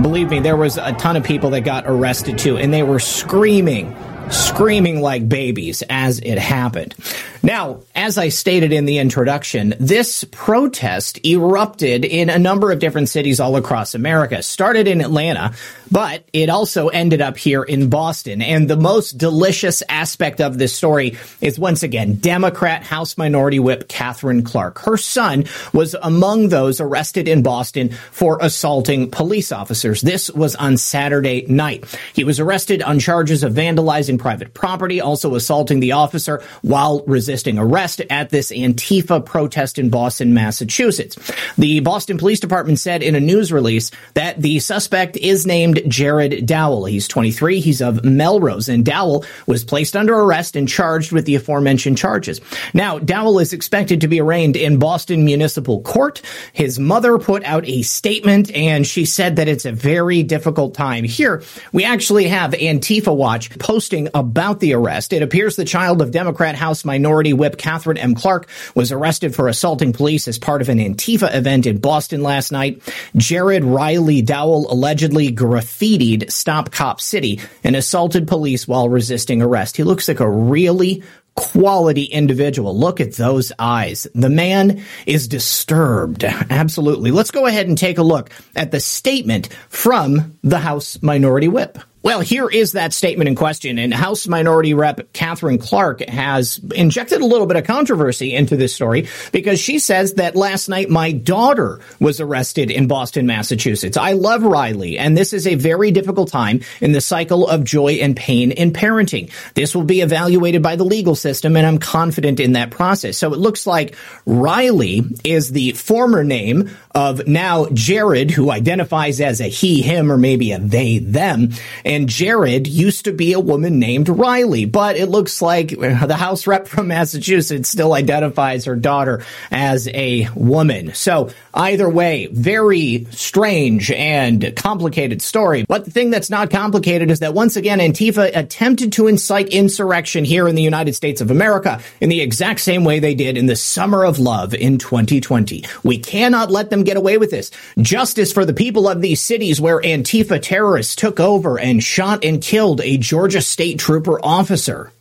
Believe 0.04 0.30
me, 0.30 0.40
there 0.40 0.56
was 0.56 0.78
a 0.78 0.94
ton 0.94 1.16
of 1.16 1.24
people 1.24 1.50
that 1.50 1.62
got 1.62 1.86
arrested 1.88 2.38
too, 2.38 2.56
and 2.56 2.72
they 2.72 2.84
were 2.84 3.00
screaming, 3.00 3.96
screaming 4.30 5.02
like 5.02 5.28
babies 5.28 5.84
as 5.90 6.20
it 6.20 6.38
happened. 6.38 6.96
Now, 7.44 7.82
as 7.96 8.18
I 8.18 8.30
stated 8.30 8.74
in 8.74 8.86
the 8.86 8.98
introduction, 8.98 9.74
this 9.80 10.26
protest 10.26 11.26
erupted 11.26 12.04
in 12.04 12.30
a 12.30 12.40
number 12.40 12.72
of 12.72 12.80
different 12.80 13.10
cities 13.10 13.40
all 13.40 13.56
across 13.56 13.96
America. 13.96 14.44
Started 14.44 14.88
in 14.88 15.02
Atlanta, 15.02 15.54
but 15.90 16.24
it 16.34 16.50
also 16.50 16.90
ended 16.90 17.22
up 17.22 17.38
here 17.38 17.64
in 17.64 17.90
Boston. 17.90 18.42
And 18.42 18.70
the 18.70 18.76
most 18.76 19.18
delicious 19.18 19.82
aspect 19.88 20.42
of 20.42 20.58
this 20.58 20.74
story 20.74 21.18
is 21.40 21.58
once 21.58 21.84
again, 21.84 22.16
Democrat 22.16 22.84
House 22.84 23.18
Minority 23.18 23.60
Whip 23.60 23.88
Katherine 23.88 24.44
Clark. 24.44 24.80
Her 24.80 24.98
son 24.98 25.46
was 25.72 25.96
among 26.02 26.50
those 26.50 26.82
arrested 26.82 27.28
in 27.28 27.44
Boston 27.44 27.90
for 28.12 28.40
assaulting 28.42 29.10
police 29.10 29.52
officers. 29.52 30.02
This 30.02 30.30
was 30.32 30.56
on 30.56 30.78
Saturday 30.78 31.46
night. 31.48 31.86
He 32.14 32.24
was 32.24 32.40
arrested 32.40 32.82
on 32.82 33.00
charges 33.00 33.44
of 33.44 33.54
vandalizing 33.54 34.17
private 34.18 34.54
property, 34.54 35.02
also 35.02 35.36
assaulting 35.36 35.80
the 35.80 35.94
officer 35.94 36.44
while 36.62 37.04
resisting 37.06 37.58
arrest 37.58 38.02
at 38.10 38.30
this 38.30 38.52
Antifa 38.52 39.26
protest 39.26 39.80
in 39.80 39.90
Boston, 39.90 40.34
Massachusetts. 40.34 41.18
The 41.58 41.80
Boston 41.82 42.18
Police 42.18 42.40
Department 42.40 42.80
said 42.80 43.04
in 43.04 43.16
a 43.16 43.20
news 43.20 43.52
release 43.52 43.92
that 44.14 44.42
the 44.42 44.60
suspect 44.60 45.18
is 45.18 45.46
named 45.46 45.82
Jared 45.88 46.46
Dowell. 46.46 46.86
He's 46.86 47.08
23. 47.08 47.60
He's 47.60 47.82
of 47.82 48.04
Melrose, 48.04 48.70
and 48.70 48.86
Dowell 48.86 49.26
was 49.46 49.64
placed 49.64 49.96
under 49.96 50.18
arrest 50.18 50.56
and 50.56 50.68
charged 50.68 51.12
with 51.12 51.26
the 51.26 51.36
aforementioned 51.36 51.98
charges. 51.98 52.42
Now, 52.74 53.00
Dowell 53.00 53.40
is 53.40 53.54
expected 53.54 54.02
to 54.02 54.08
be 54.08 54.22
arraigned 54.22 54.56
in 54.56 54.80
Boston 54.80 55.26
Municipal 55.26 55.82
Court. 55.82 56.22
His 56.54 56.80
mother 56.80 57.18
put 57.18 57.44
out 57.44 57.66
a 57.68 57.82
statement, 57.82 58.52
and 58.52 58.86
she 58.86 59.06
said 59.06 59.36
that 59.38 59.48
it's 59.48 59.66
a 59.66 59.72
very 59.72 60.24
difficult 60.24 60.74
time. 60.74 61.04
Here, 61.04 61.44
we 61.72 61.84
actually 61.84 62.28
have 62.28 62.52
Antifa 62.52 63.16
Watch 63.16 63.58
posting 63.60 64.07
about 64.14 64.60
the 64.60 64.74
arrest. 64.74 65.14
It 65.14 65.22
appears 65.22 65.56
the 65.56 65.66
child 65.66 66.02
of 66.02 66.12
Democrat 66.12 66.56
House 66.56 66.86
Minority 66.86 67.34
Whip 67.34 67.58
Katherine 67.58 67.98
M. 67.98 68.16
Clark 68.16 68.48
was 68.76 68.92
arrested 68.92 69.36
for 69.36 69.48
assaulting 69.48 69.94
police 69.94 70.28
as 70.28 70.38
part 70.38 70.62
of 70.62 70.70
an 70.70 70.80
Antifa 70.80 71.34
event 71.34 71.66
in 71.66 71.80
Boston 71.80 72.24
last 72.24 72.52
night. 72.52 72.82
Jared 73.16 73.64
Riley 73.64 74.22
Dowell 74.22 74.72
allegedly 74.72 75.32
graffitied 75.32 76.32
Stop 76.32 76.72
Cop 76.72 77.02
City 77.02 77.40
and 77.64 77.76
assaulted 77.76 78.28
police 78.28 78.68
while 78.68 78.90
resisting 78.90 79.42
arrest. 79.42 79.78
He 79.78 79.84
looks 79.84 80.08
like 80.08 80.20
a 80.20 80.30
really 80.30 81.04
quality 81.38 82.04
individual. 82.04 82.78
Look 82.78 83.00
at 83.00 83.14
those 83.14 83.54
eyes. 83.60 84.08
The 84.14 84.30
man 84.30 84.84
is 85.06 85.28
disturbed. 85.28 86.24
Absolutely. 86.24 87.12
Let's 87.12 87.32
go 87.32 87.46
ahead 87.46 87.68
and 87.68 87.78
take 87.78 88.00
a 88.00 88.04
look 88.04 88.32
at 88.56 88.72
the 88.72 88.80
statement 88.80 89.50
from 89.70 90.38
the 90.44 90.60
House 90.60 91.02
Minority 91.02 91.48
Whip. 91.48 91.78
Well, 92.08 92.22
here 92.22 92.48
is 92.48 92.72
that 92.72 92.94
statement 92.94 93.28
in 93.28 93.36
question, 93.36 93.78
and 93.78 93.94
House 93.94 94.30
Minority 94.30 94.74
Rep 94.74 95.12
Katherine 95.12 95.58
Clark 95.58 96.00
has 96.08 96.58
injected 96.74 97.20
a 97.20 97.26
little 97.26 97.48
bit 97.48 97.58
of 97.58 97.66
controversy 97.66 98.34
into 98.34 98.56
this 98.56 98.74
story 98.74 99.10
because 99.34 99.60
she 99.60 99.78
says 99.78 100.14
that 100.14 100.34
last 100.34 100.70
night 100.70 100.90
my 100.90 101.12
daughter 101.12 101.82
was 102.00 102.22
arrested 102.22 102.72
in 102.72 102.88
Boston, 102.88 103.26
Massachusetts. 103.26 103.98
I 103.98 104.14
love 104.14 104.44
Riley, 104.44 104.98
and 104.98 105.18
this 105.18 105.34
is 105.34 105.46
a 105.46 105.56
very 105.56 105.92
difficult 105.92 106.30
time 106.30 106.62
in 106.80 106.94
the 106.94 107.02
cycle 107.02 107.46
of 107.46 107.66
joy 107.66 107.96
and 107.96 108.16
pain 108.16 108.52
in 108.52 108.72
parenting. 108.72 109.30
This 109.54 109.76
will 109.76 109.84
be 109.84 110.00
evaluated 110.00 110.64
by 110.64 110.78
the 110.78 110.86
legal 110.86 111.14
system, 111.14 111.58
and 111.58 111.68
I'm 111.68 111.78
confident 111.78 112.40
in 112.40 112.54
that 112.54 112.72
process. 112.72 113.18
So 113.18 113.34
it 113.34 113.40
looks 113.40 113.68
like 113.68 113.98
Riley 114.26 115.02
is 115.26 115.52
the 115.52 115.74
former 115.74 116.24
name 116.24 116.70
of 116.98 117.28
now 117.28 117.68
Jared, 117.74 118.32
who 118.32 118.50
identifies 118.50 119.22
as 119.22 119.40
a 119.40 119.48
he, 119.48 119.84
him, 119.84 120.12
or 120.12 120.18
maybe 120.18 120.52
a 120.52 120.58
they, 120.58 120.98
them. 120.98 121.52
And 121.86 122.10
Jared 122.10 122.66
used 122.66 123.06
to 123.06 123.14
be 123.14 123.34
a 123.34 123.40
woman 123.40 123.78
named 123.78 124.10
Riley, 124.10 124.66
but 124.66 124.96
it 124.96 125.06
looks 125.06 125.40
like 125.40 125.74
uh, 125.74 126.08
the 126.08 126.16
House 126.16 126.48
rep 126.48 126.68
from 126.68 126.88
Massachusetts 126.88 127.70
still 127.70 127.94
identifies 127.94 128.66
her 128.66 128.76
daughter 128.76 129.24
as 129.52 129.88
a 129.90 130.28
woman. 130.34 130.96
So 130.96 131.30
either 131.54 131.88
way, 131.88 132.30
very 132.32 133.06
strange 133.12 133.92
and 133.92 134.56
complicated 134.56 135.22
story. 135.22 135.66
But 135.68 135.86
the 135.86 135.92
thing 135.92 136.10
that's 136.10 136.32
not 136.32 136.50
complicated 136.50 137.12
is 137.12 137.20
that 137.20 137.36
once 137.36 137.58
again, 137.58 137.78
Antifa 137.78 138.36
attempted 138.36 138.94
to 138.94 139.06
incite 139.06 139.50
insurrection 139.50 140.26
here 140.26 140.48
in 140.48 140.56
the 140.56 140.64
United 140.64 140.96
States 140.96 141.22
of 141.22 141.30
America 141.30 141.80
in 142.02 142.10
the 142.10 142.22
exact 142.22 142.60
same 142.60 142.84
way 142.84 142.98
they 142.98 143.14
did 143.14 143.38
in 143.38 143.46
the 143.46 143.56
summer 143.56 144.04
of 144.04 144.18
love 144.18 144.56
in 144.56 144.80
2020. 144.80 145.64
We 145.84 146.00
cannot 146.00 146.50
let 146.50 146.72
them 146.72 146.86
get 146.88 146.98
away 146.98 147.18
with 147.18 147.30
this. 147.30 147.52
Justice 147.78 148.32
for 148.32 148.46
the 148.46 148.54
people 148.54 148.88
of 148.88 149.02
these 149.02 149.22
cities 149.22 149.62
where 149.62 149.82
Antifa 149.82 150.42
terrorists 150.42 150.96
took 150.96 151.20
over 151.20 151.60
and 151.60 151.84
shot 151.84 152.24
and 152.26 152.42
killed 152.42 152.82
a 152.82 152.98
Georgia 152.98 153.42
state 153.42 153.78
trooper 153.78 154.20
officer. 154.24 154.92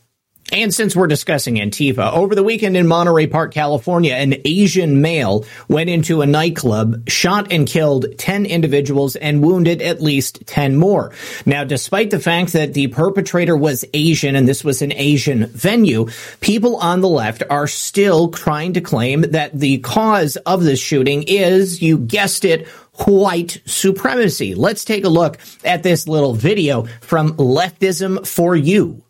And 0.52 0.72
since 0.72 0.94
we're 0.94 1.08
discussing 1.08 1.56
Antifa, 1.56 2.12
over 2.12 2.36
the 2.36 2.42
weekend 2.44 2.76
in 2.76 2.86
Monterey 2.86 3.26
Park, 3.26 3.52
California, 3.52 4.14
an 4.14 4.36
Asian 4.44 5.00
male 5.00 5.44
went 5.68 5.90
into 5.90 6.22
a 6.22 6.26
nightclub, 6.26 7.08
shot 7.08 7.52
and 7.52 7.66
killed 7.66 8.06
10 8.16 8.46
individuals 8.46 9.16
and 9.16 9.42
wounded 9.42 9.82
at 9.82 10.00
least 10.00 10.46
10 10.46 10.76
more. 10.76 11.12
Now, 11.46 11.64
despite 11.64 12.10
the 12.10 12.20
fact 12.20 12.52
that 12.52 12.74
the 12.74 12.86
perpetrator 12.86 13.56
was 13.56 13.84
Asian 13.92 14.36
and 14.36 14.46
this 14.46 14.62
was 14.62 14.82
an 14.82 14.92
Asian 14.92 15.46
venue, 15.46 16.06
people 16.40 16.76
on 16.76 17.00
the 17.00 17.08
left 17.08 17.42
are 17.50 17.66
still 17.66 18.28
trying 18.28 18.74
to 18.74 18.80
claim 18.80 19.22
that 19.22 19.58
the 19.58 19.78
cause 19.78 20.36
of 20.36 20.62
this 20.62 20.78
shooting 20.78 21.24
is, 21.24 21.82
you 21.82 21.98
guessed 21.98 22.44
it, 22.44 22.68
white 23.04 23.60
supremacy. 23.66 24.54
Let's 24.54 24.84
take 24.84 25.04
a 25.04 25.08
look 25.08 25.38
at 25.64 25.82
this 25.82 26.06
little 26.06 26.34
video 26.34 26.84
from 27.00 27.32
Leftism 27.36 28.24
for 28.24 28.54
You. 28.54 29.02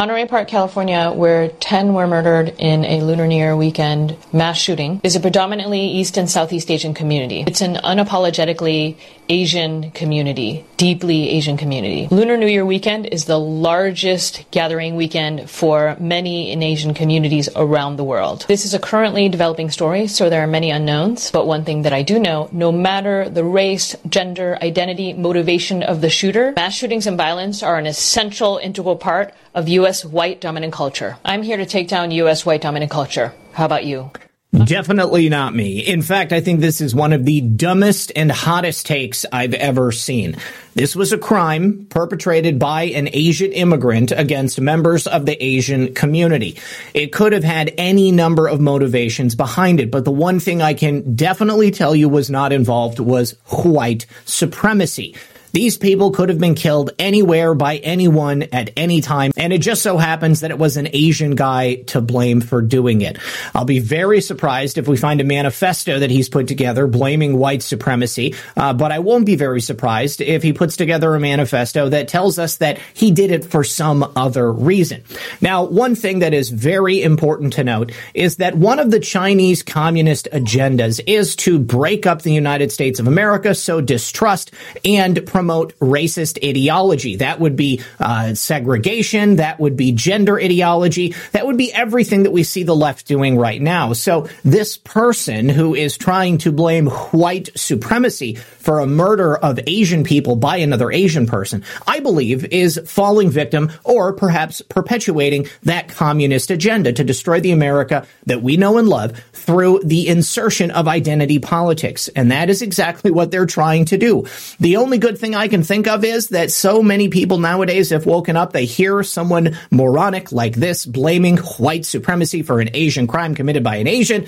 Monterey 0.00 0.24
Park, 0.24 0.48
California, 0.48 1.12
where 1.14 1.48
10 1.48 1.92
were 1.92 2.06
murdered 2.06 2.54
in 2.56 2.86
a 2.86 3.02
Lunar 3.02 3.26
New 3.26 3.36
Year 3.36 3.54
weekend 3.54 4.16
mass 4.32 4.56
shooting, 4.56 4.98
is 5.04 5.14
a 5.14 5.20
predominantly 5.20 5.88
East 5.88 6.16
and 6.16 6.30
Southeast 6.30 6.70
Asian 6.70 6.94
community. 6.94 7.44
It's 7.46 7.60
an 7.60 7.74
unapologetically 7.74 8.96
Asian 9.28 9.90
community, 9.90 10.64
deeply 10.78 11.28
Asian 11.28 11.58
community. 11.58 12.08
Lunar 12.10 12.38
New 12.38 12.46
Year 12.46 12.64
weekend 12.64 13.08
is 13.08 13.26
the 13.26 13.38
largest 13.38 14.50
gathering 14.50 14.96
weekend 14.96 15.50
for 15.50 15.98
many 16.00 16.50
in 16.50 16.62
Asian 16.62 16.94
communities 16.94 17.50
around 17.54 17.96
the 17.96 18.04
world. 18.04 18.46
This 18.48 18.64
is 18.64 18.72
a 18.72 18.78
currently 18.78 19.28
developing 19.28 19.70
story, 19.70 20.06
so 20.06 20.30
there 20.30 20.42
are 20.42 20.46
many 20.46 20.70
unknowns, 20.70 21.30
but 21.30 21.46
one 21.46 21.66
thing 21.66 21.82
that 21.82 21.92
I 21.92 22.04
do 22.04 22.18
know, 22.18 22.48
no 22.52 22.72
matter 22.72 23.28
the 23.28 23.44
race, 23.44 23.94
gender, 24.08 24.56
identity, 24.62 25.12
motivation 25.12 25.82
of 25.82 26.00
the 26.00 26.08
shooter, 26.08 26.54
mass 26.56 26.74
shootings 26.74 27.06
and 27.06 27.18
violence 27.18 27.62
are 27.62 27.76
an 27.76 27.84
essential, 27.84 28.56
integral 28.56 28.96
part 28.96 29.34
of 29.54 29.68
U.S. 29.68 30.04
white 30.04 30.40
dominant 30.40 30.72
culture. 30.72 31.16
I'm 31.24 31.42
here 31.42 31.56
to 31.56 31.66
take 31.66 31.88
down 31.88 32.10
U.S. 32.10 32.46
white 32.46 32.60
dominant 32.60 32.90
culture. 32.90 33.34
How 33.52 33.64
about 33.64 33.84
you? 33.84 34.10
Definitely 34.52 35.28
not 35.28 35.54
me. 35.54 35.78
In 35.78 36.02
fact, 36.02 36.32
I 36.32 36.40
think 36.40 36.58
this 36.58 36.80
is 36.80 36.92
one 36.92 37.12
of 37.12 37.24
the 37.24 37.40
dumbest 37.40 38.10
and 38.16 38.32
hottest 38.32 38.84
takes 38.84 39.24
I've 39.30 39.54
ever 39.54 39.92
seen. 39.92 40.36
This 40.74 40.96
was 40.96 41.12
a 41.12 41.18
crime 41.18 41.86
perpetrated 41.88 42.58
by 42.58 42.84
an 42.84 43.08
Asian 43.12 43.52
immigrant 43.52 44.10
against 44.10 44.60
members 44.60 45.06
of 45.06 45.24
the 45.24 45.40
Asian 45.42 45.94
community. 45.94 46.58
It 46.94 47.12
could 47.12 47.32
have 47.32 47.44
had 47.44 47.72
any 47.78 48.10
number 48.10 48.48
of 48.48 48.60
motivations 48.60 49.36
behind 49.36 49.78
it, 49.78 49.92
but 49.92 50.04
the 50.04 50.10
one 50.10 50.40
thing 50.40 50.60
I 50.60 50.74
can 50.74 51.14
definitely 51.14 51.70
tell 51.70 51.94
you 51.94 52.08
was 52.08 52.28
not 52.28 52.52
involved 52.52 52.98
was 52.98 53.36
white 53.46 54.06
supremacy. 54.24 55.14
These 55.52 55.78
people 55.78 56.12
could 56.12 56.28
have 56.28 56.38
been 56.38 56.54
killed 56.54 56.90
anywhere 56.98 57.54
by 57.54 57.76
anyone 57.78 58.44
at 58.52 58.70
any 58.76 59.00
time, 59.00 59.32
and 59.36 59.52
it 59.52 59.58
just 59.58 59.82
so 59.82 59.98
happens 59.98 60.40
that 60.40 60.50
it 60.50 60.58
was 60.58 60.76
an 60.76 60.88
Asian 60.92 61.34
guy 61.34 61.76
to 61.88 62.00
blame 62.00 62.40
for 62.40 62.62
doing 62.62 63.00
it. 63.00 63.18
I'll 63.54 63.64
be 63.64 63.80
very 63.80 64.20
surprised 64.20 64.78
if 64.78 64.86
we 64.86 64.96
find 64.96 65.20
a 65.20 65.24
manifesto 65.24 65.98
that 65.98 66.10
he's 66.10 66.28
put 66.28 66.46
together 66.46 66.86
blaming 66.86 67.36
white 67.36 67.62
supremacy, 67.62 68.34
uh, 68.56 68.72
but 68.72 68.92
I 68.92 69.00
won't 69.00 69.26
be 69.26 69.36
very 69.36 69.60
surprised 69.60 70.20
if 70.20 70.42
he 70.42 70.52
puts 70.52 70.76
together 70.76 71.14
a 71.14 71.20
manifesto 71.20 71.88
that 71.88 72.08
tells 72.08 72.38
us 72.38 72.56
that 72.58 72.78
he 72.94 73.10
did 73.10 73.30
it 73.30 73.44
for 73.44 73.64
some 73.64 74.12
other 74.16 74.52
reason. 74.52 75.02
Now, 75.40 75.64
one 75.64 75.94
thing 75.94 76.20
that 76.20 76.34
is 76.34 76.50
very 76.50 77.02
important 77.02 77.54
to 77.54 77.64
note 77.64 77.92
is 78.14 78.36
that 78.36 78.54
one 78.54 78.78
of 78.78 78.90
the 78.90 79.00
Chinese 79.00 79.62
communist 79.62 80.28
agendas 80.32 81.00
is 81.06 81.34
to 81.36 81.58
break 81.58 82.06
up 82.06 82.22
the 82.22 82.32
United 82.32 82.70
States 82.70 83.00
of 83.00 83.08
America, 83.08 83.54
sow 83.54 83.80
distrust, 83.80 84.52
and 84.84 85.26
promote 85.40 85.74
racist 85.78 86.36
ideology. 86.46 87.16
That 87.16 87.40
would 87.40 87.56
be 87.56 87.80
uh, 87.98 88.34
segregation. 88.34 89.36
That 89.36 89.58
would 89.58 89.74
be 89.74 89.92
gender 89.92 90.38
ideology. 90.38 91.14
That 91.32 91.46
would 91.46 91.56
be 91.56 91.72
everything 91.72 92.24
that 92.24 92.30
we 92.30 92.42
see 92.42 92.62
the 92.62 92.76
left 92.76 93.06
doing 93.06 93.38
right 93.38 93.58
now. 93.58 93.94
So 93.94 94.28
this 94.44 94.76
person 94.76 95.48
who 95.48 95.74
is 95.74 95.96
trying 95.96 96.36
to 96.38 96.52
blame 96.52 96.88
white 96.88 97.48
supremacy 97.56 98.34
for 98.34 98.80
a 98.80 98.86
murder 98.86 99.34
of 99.34 99.58
Asian 99.66 100.04
people 100.04 100.36
by 100.36 100.58
another 100.58 100.92
Asian 100.92 101.26
person, 101.26 101.64
I 101.86 102.00
believe 102.00 102.44
is 102.44 102.78
falling 102.84 103.30
victim 103.30 103.72
or 103.82 104.12
perhaps 104.12 104.60
perpetuating 104.60 105.46
that 105.62 105.88
communist 105.88 106.50
agenda 106.50 106.92
to 106.92 107.02
destroy 107.02 107.40
the 107.40 107.52
America 107.52 108.06
that 108.26 108.42
we 108.42 108.58
know 108.58 108.76
and 108.76 108.90
love 108.90 109.18
through 109.32 109.80
the 109.84 110.06
insertion 110.06 110.70
of 110.70 110.86
identity 110.86 111.38
politics. 111.38 112.08
And 112.08 112.30
that 112.30 112.50
is 112.50 112.60
exactly 112.60 113.10
what 113.10 113.30
they're 113.30 113.46
trying 113.46 113.86
to 113.86 113.96
do. 113.96 114.26
The 114.58 114.76
only 114.76 114.98
good 114.98 115.16
thing 115.18 115.29
I 115.34 115.48
can 115.48 115.62
think 115.62 115.86
of 115.86 116.04
is 116.04 116.28
that 116.28 116.50
so 116.50 116.82
many 116.82 117.08
people 117.08 117.38
nowadays 117.38 117.90
have 117.90 118.06
woken 118.06 118.36
up, 118.36 118.52
they 118.52 118.64
hear 118.64 119.02
someone 119.02 119.56
moronic 119.70 120.32
like 120.32 120.54
this 120.54 120.86
blaming 120.86 121.36
white 121.36 121.86
supremacy 121.86 122.42
for 122.42 122.60
an 122.60 122.70
Asian 122.74 123.06
crime 123.06 123.34
committed 123.34 123.64
by 123.64 123.76
an 123.76 123.86
Asian, 123.86 124.26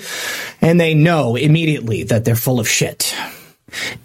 and 0.61 0.79
they 0.79 0.93
know 0.93 1.35
immediately 1.35 2.03
that 2.03 2.25
they're 2.25 2.35
full 2.35 2.59
of 2.59 2.67
shit. 2.67 3.15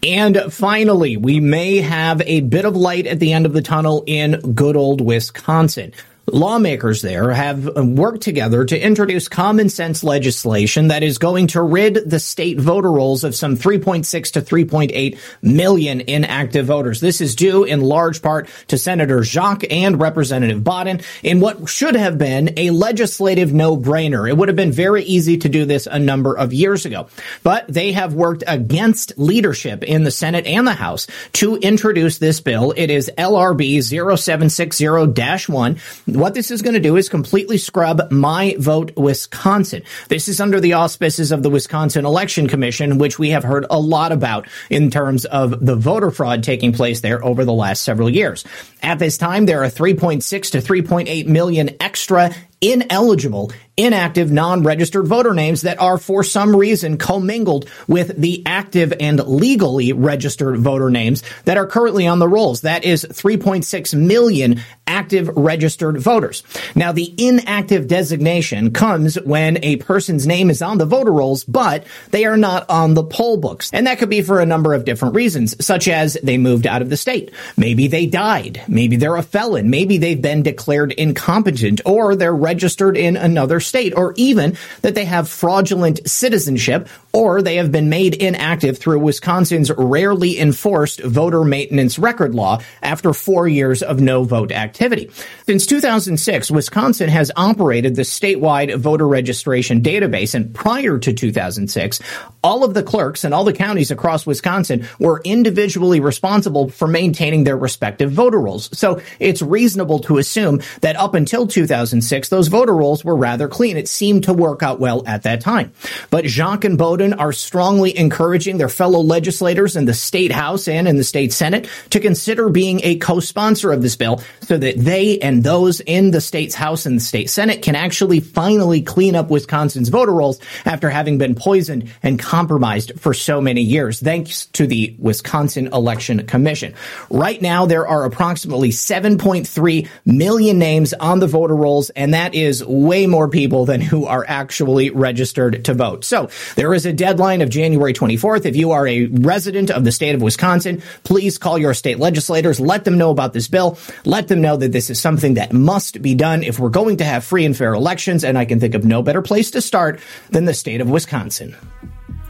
And 0.02 0.38
finally, 0.50 1.16
we 1.16 1.40
may 1.40 1.78
have 1.78 2.22
a 2.22 2.40
bit 2.40 2.64
of 2.64 2.76
light 2.76 3.06
at 3.06 3.20
the 3.20 3.32
end 3.32 3.46
of 3.46 3.52
the 3.52 3.62
tunnel 3.62 4.02
in 4.06 4.54
good 4.54 4.76
old 4.76 5.00
Wisconsin. 5.00 5.92
Lawmakers 6.32 7.02
there 7.02 7.32
have 7.32 7.76
uh, 7.76 7.84
worked 7.84 8.22
together 8.22 8.64
to 8.64 8.78
introduce 8.78 9.28
common 9.28 9.68
sense 9.68 10.04
legislation 10.04 10.88
that 10.88 11.02
is 11.02 11.18
going 11.18 11.48
to 11.48 11.62
rid 11.62 12.08
the 12.08 12.20
state 12.20 12.60
voter 12.60 12.90
rolls 12.90 13.24
of 13.24 13.34
some 13.34 13.56
3.6 13.56 14.32
to 14.32 14.42
3.8 14.42 15.18
million 15.42 16.00
inactive 16.02 16.66
voters. 16.66 17.00
This 17.00 17.20
is 17.20 17.34
due 17.34 17.64
in 17.64 17.80
large 17.80 18.22
part 18.22 18.48
to 18.68 18.78
Senator 18.78 19.22
Jacque 19.22 19.64
and 19.70 20.00
Representative 20.00 20.62
Bodden 20.62 21.00
in 21.22 21.40
what 21.40 21.68
should 21.68 21.96
have 21.96 22.18
been 22.18 22.58
a 22.58 22.70
legislative 22.70 23.52
no-brainer. 23.52 24.28
It 24.28 24.36
would 24.36 24.48
have 24.48 24.56
been 24.56 24.72
very 24.72 25.04
easy 25.04 25.38
to 25.38 25.48
do 25.48 25.64
this 25.64 25.86
a 25.86 25.98
number 25.98 26.36
of 26.36 26.52
years 26.52 26.84
ago, 26.84 27.08
but 27.42 27.66
they 27.68 27.92
have 27.92 28.14
worked 28.14 28.44
against 28.46 29.18
leadership 29.18 29.82
in 29.82 30.04
the 30.04 30.10
Senate 30.10 30.46
and 30.46 30.66
the 30.66 30.72
House 30.72 31.06
to 31.34 31.56
introduce 31.56 32.18
this 32.18 32.40
bill. 32.40 32.74
It 32.76 32.90
is 32.90 33.10
LRB 33.16 33.78
0760-1 33.78 35.78
what 36.18 36.34
this 36.34 36.50
is 36.50 36.62
going 36.62 36.74
to 36.74 36.80
do 36.80 36.96
is 36.96 37.08
completely 37.08 37.58
scrub 37.58 38.10
My 38.10 38.56
Vote 38.58 38.96
Wisconsin. 38.96 39.84
This 40.08 40.26
is 40.26 40.40
under 40.40 40.58
the 40.58 40.72
auspices 40.72 41.30
of 41.30 41.44
the 41.44 41.50
Wisconsin 41.50 42.04
Election 42.04 42.48
Commission, 42.48 42.98
which 42.98 43.20
we 43.20 43.30
have 43.30 43.44
heard 43.44 43.64
a 43.70 43.78
lot 43.78 44.10
about 44.10 44.48
in 44.68 44.90
terms 44.90 45.24
of 45.26 45.64
the 45.64 45.76
voter 45.76 46.10
fraud 46.10 46.42
taking 46.42 46.72
place 46.72 47.00
there 47.02 47.24
over 47.24 47.44
the 47.44 47.52
last 47.52 47.82
several 47.82 48.10
years. 48.10 48.44
At 48.82 48.98
this 48.98 49.16
time, 49.16 49.46
there 49.46 49.62
are 49.62 49.70
3.6 49.70 50.50
to 50.50 50.58
3.8 50.58 51.26
million 51.26 51.70
extra 51.80 52.34
ineligible 52.60 53.52
inactive 53.78 54.32
non-registered 54.32 55.06
voter 55.06 55.32
names 55.32 55.62
that 55.62 55.80
are 55.80 55.96
for 55.96 56.24
some 56.24 56.54
reason 56.54 56.98
commingled 56.98 57.70
with 57.86 58.08
the 58.20 58.42
active 58.44 58.92
and 58.98 59.20
legally 59.20 59.92
registered 59.92 60.56
voter 60.58 60.90
names 60.90 61.22
that 61.44 61.56
are 61.56 61.66
currently 61.66 62.06
on 62.06 62.18
the 62.18 62.28
rolls. 62.28 62.62
That 62.62 62.84
is 62.84 63.04
3.6 63.04 63.94
million 63.94 64.60
active 64.88 65.28
registered 65.28 65.98
voters. 65.98 66.42
Now, 66.74 66.90
the 66.90 67.14
inactive 67.18 67.86
designation 67.86 68.72
comes 68.72 69.14
when 69.20 69.62
a 69.62 69.76
person's 69.76 70.26
name 70.26 70.50
is 70.50 70.60
on 70.60 70.78
the 70.78 70.86
voter 70.86 71.12
rolls, 71.12 71.44
but 71.44 71.86
they 72.10 72.24
are 72.24 72.36
not 72.36 72.68
on 72.68 72.94
the 72.94 73.04
poll 73.04 73.36
books. 73.36 73.70
And 73.72 73.86
that 73.86 73.98
could 73.98 74.10
be 74.10 74.22
for 74.22 74.40
a 74.40 74.46
number 74.46 74.74
of 74.74 74.84
different 74.84 75.14
reasons, 75.14 75.64
such 75.64 75.86
as 75.86 76.18
they 76.20 76.36
moved 76.36 76.66
out 76.66 76.82
of 76.82 76.90
the 76.90 76.96
state. 76.96 77.32
Maybe 77.56 77.86
they 77.86 78.06
died. 78.06 78.62
Maybe 78.66 78.96
they're 78.96 79.14
a 79.14 79.22
felon. 79.22 79.70
Maybe 79.70 79.98
they've 79.98 80.20
been 80.20 80.42
declared 80.42 80.90
incompetent 80.92 81.82
or 81.84 82.16
they're 82.16 82.34
registered 82.48 82.96
in 82.96 83.14
another 83.14 83.60
state, 83.60 83.92
or 83.94 84.14
even 84.16 84.56
that 84.80 84.94
they 84.94 85.04
have 85.04 85.28
fraudulent 85.28 86.00
citizenship, 86.08 86.88
or 87.12 87.42
they 87.42 87.56
have 87.56 87.70
been 87.70 87.90
made 87.90 88.14
inactive 88.14 88.78
through 88.78 88.98
Wisconsin's 88.98 89.70
rarely 89.76 90.38
enforced 90.38 91.02
voter 91.02 91.44
maintenance 91.44 91.98
record 91.98 92.34
law 92.34 92.58
after 92.82 93.12
four 93.12 93.46
years 93.46 93.82
of 93.82 94.00
no 94.00 94.24
vote 94.24 94.50
activity. 94.50 95.10
Since 95.44 95.66
2006, 95.66 96.50
Wisconsin 96.50 97.10
has 97.10 97.30
operated 97.36 97.96
the 97.96 98.02
statewide 98.02 98.74
voter 98.78 99.06
registration 99.06 99.82
database, 99.82 100.34
and 100.34 100.54
prior 100.54 100.98
to 100.98 101.12
2006, 101.12 102.00
all 102.42 102.64
of 102.64 102.72
the 102.72 102.82
clerks 102.82 103.24
and 103.24 103.34
all 103.34 103.44
the 103.44 103.52
counties 103.52 103.90
across 103.90 104.24
Wisconsin 104.24 104.86
were 104.98 105.20
individually 105.22 106.00
responsible 106.00 106.70
for 106.70 106.88
maintaining 106.88 107.44
their 107.44 107.58
respective 107.58 108.10
voter 108.10 108.40
rolls. 108.40 108.70
So 108.78 109.02
it's 109.18 109.42
reasonable 109.42 109.98
to 110.00 110.16
assume 110.16 110.62
that 110.80 110.96
up 110.96 111.14
until 111.14 111.46
2006, 111.46 112.28
those 112.38 112.46
voter 112.46 112.76
rolls 112.76 113.04
were 113.04 113.16
rather 113.16 113.48
clean. 113.48 113.76
It 113.76 113.88
seemed 113.88 114.22
to 114.24 114.32
work 114.32 114.62
out 114.62 114.78
well 114.78 115.02
at 115.08 115.24
that 115.24 115.40
time. 115.40 115.72
But 116.08 116.24
Jacque 116.24 116.62
and 116.62 116.78
Bodden 116.78 117.14
are 117.14 117.32
strongly 117.32 117.98
encouraging 117.98 118.58
their 118.58 118.68
fellow 118.68 119.00
legislators 119.00 119.74
in 119.74 119.86
the 119.86 119.92
state 119.92 120.30
house 120.30 120.68
and 120.68 120.86
in 120.86 120.96
the 120.96 121.02
state 121.02 121.32
senate 121.32 121.68
to 121.90 121.98
consider 121.98 122.48
being 122.48 122.80
a 122.84 122.94
co-sponsor 122.98 123.72
of 123.72 123.82
this 123.82 123.96
bill 123.96 124.22
so 124.42 124.56
that 124.56 124.78
they 124.78 125.18
and 125.18 125.42
those 125.42 125.80
in 125.80 126.12
the 126.12 126.20
state's 126.20 126.54
house 126.54 126.86
and 126.86 126.98
the 126.98 127.04
state 127.04 127.28
senate 127.28 127.60
can 127.60 127.74
actually 127.74 128.20
finally 128.20 128.82
clean 128.82 129.16
up 129.16 129.30
Wisconsin's 129.30 129.88
voter 129.88 130.12
rolls 130.12 130.38
after 130.64 130.88
having 130.88 131.18
been 131.18 131.34
poisoned 131.34 131.90
and 132.04 132.20
compromised 132.20 133.00
for 133.00 133.12
so 133.12 133.40
many 133.40 133.62
years, 133.62 133.98
thanks 133.98 134.46
to 134.46 134.68
the 134.68 134.94
Wisconsin 135.00 135.70
Election 135.72 136.24
Commission. 136.28 136.74
Right 137.10 137.42
now, 137.42 137.66
there 137.66 137.88
are 137.88 138.04
approximately 138.04 138.70
7.3 138.70 139.88
million 140.04 140.58
names 140.60 140.94
on 140.94 141.18
the 141.18 141.26
voter 141.26 141.56
rolls, 141.56 141.90
and 141.90 142.14
that 142.14 142.27
is 142.34 142.64
way 142.64 143.06
more 143.06 143.28
people 143.28 143.64
than 143.64 143.80
who 143.80 144.06
are 144.06 144.24
actually 144.28 144.90
registered 144.90 145.64
to 145.64 145.74
vote. 145.74 146.04
So 146.04 146.30
there 146.56 146.74
is 146.74 146.86
a 146.86 146.92
deadline 146.92 147.42
of 147.42 147.50
January 147.50 147.92
24th. 147.92 148.44
If 148.46 148.56
you 148.56 148.72
are 148.72 148.86
a 148.86 149.06
resident 149.06 149.70
of 149.70 149.84
the 149.84 149.92
state 149.92 150.14
of 150.14 150.22
Wisconsin, 150.22 150.82
please 151.04 151.38
call 151.38 151.58
your 151.58 151.74
state 151.74 151.98
legislators. 151.98 152.60
Let 152.60 152.84
them 152.84 152.98
know 152.98 153.10
about 153.10 153.32
this 153.32 153.48
bill. 153.48 153.78
Let 154.04 154.28
them 154.28 154.40
know 154.40 154.56
that 154.56 154.72
this 154.72 154.90
is 154.90 155.00
something 155.00 155.34
that 155.34 155.52
must 155.52 156.02
be 156.02 156.14
done 156.14 156.42
if 156.42 156.58
we're 156.58 156.68
going 156.68 156.98
to 156.98 157.04
have 157.04 157.24
free 157.24 157.44
and 157.44 157.56
fair 157.56 157.74
elections. 157.74 158.24
And 158.24 158.38
I 158.38 158.44
can 158.44 158.60
think 158.60 158.74
of 158.74 158.84
no 158.84 159.02
better 159.02 159.22
place 159.22 159.50
to 159.52 159.60
start 159.60 160.00
than 160.30 160.44
the 160.44 160.54
state 160.54 160.80
of 160.80 160.90
Wisconsin. 160.90 161.56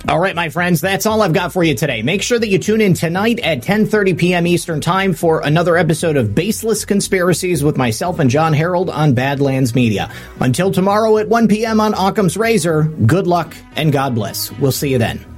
All 0.08 0.18
right, 0.18 0.34
my 0.34 0.48
friends, 0.48 0.80
that's 0.80 1.04
all 1.04 1.20
I've 1.20 1.34
got 1.34 1.52
for 1.52 1.62
you 1.62 1.74
today. 1.74 2.00
Make 2.00 2.22
sure 2.22 2.38
that 2.38 2.48
you 2.48 2.58
tune 2.58 2.80
in 2.80 2.94
tonight 2.94 3.40
at 3.40 3.60
10:30 3.60 4.16
p.m. 4.16 4.46
Eastern 4.46 4.80
Time 4.80 5.12
for 5.12 5.40
another 5.40 5.76
episode 5.76 6.16
of 6.16 6.34
Baseless 6.34 6.86
Conspiracies 6.86 7.62
with 7.62 7.76
myself 7.76 8.18
and 8.18 8.30
Jon 8.30 8.54
Herold 8.54 8.88
on 8.88 9.12
Badlands 9.12 9.74
Media. 9.74 10.10
Until 10.40 10.72
tomorrow 10.72 11.18
at 11.18 11.28
1 11.28 11.48
p.m. 11.48 11.78
on 11.78 11.92
Occam's 11.92 12.38
Razor, 12.38 12.84
good 12.84 13.26
luck 13.26 13.54
and 13.76 13.92
God 13.92 14.14
bless. 14.14 14.50
We'll 14.52 14.72
see 14.72 14.88
you 14.88 14.98
then. 14.98 15.37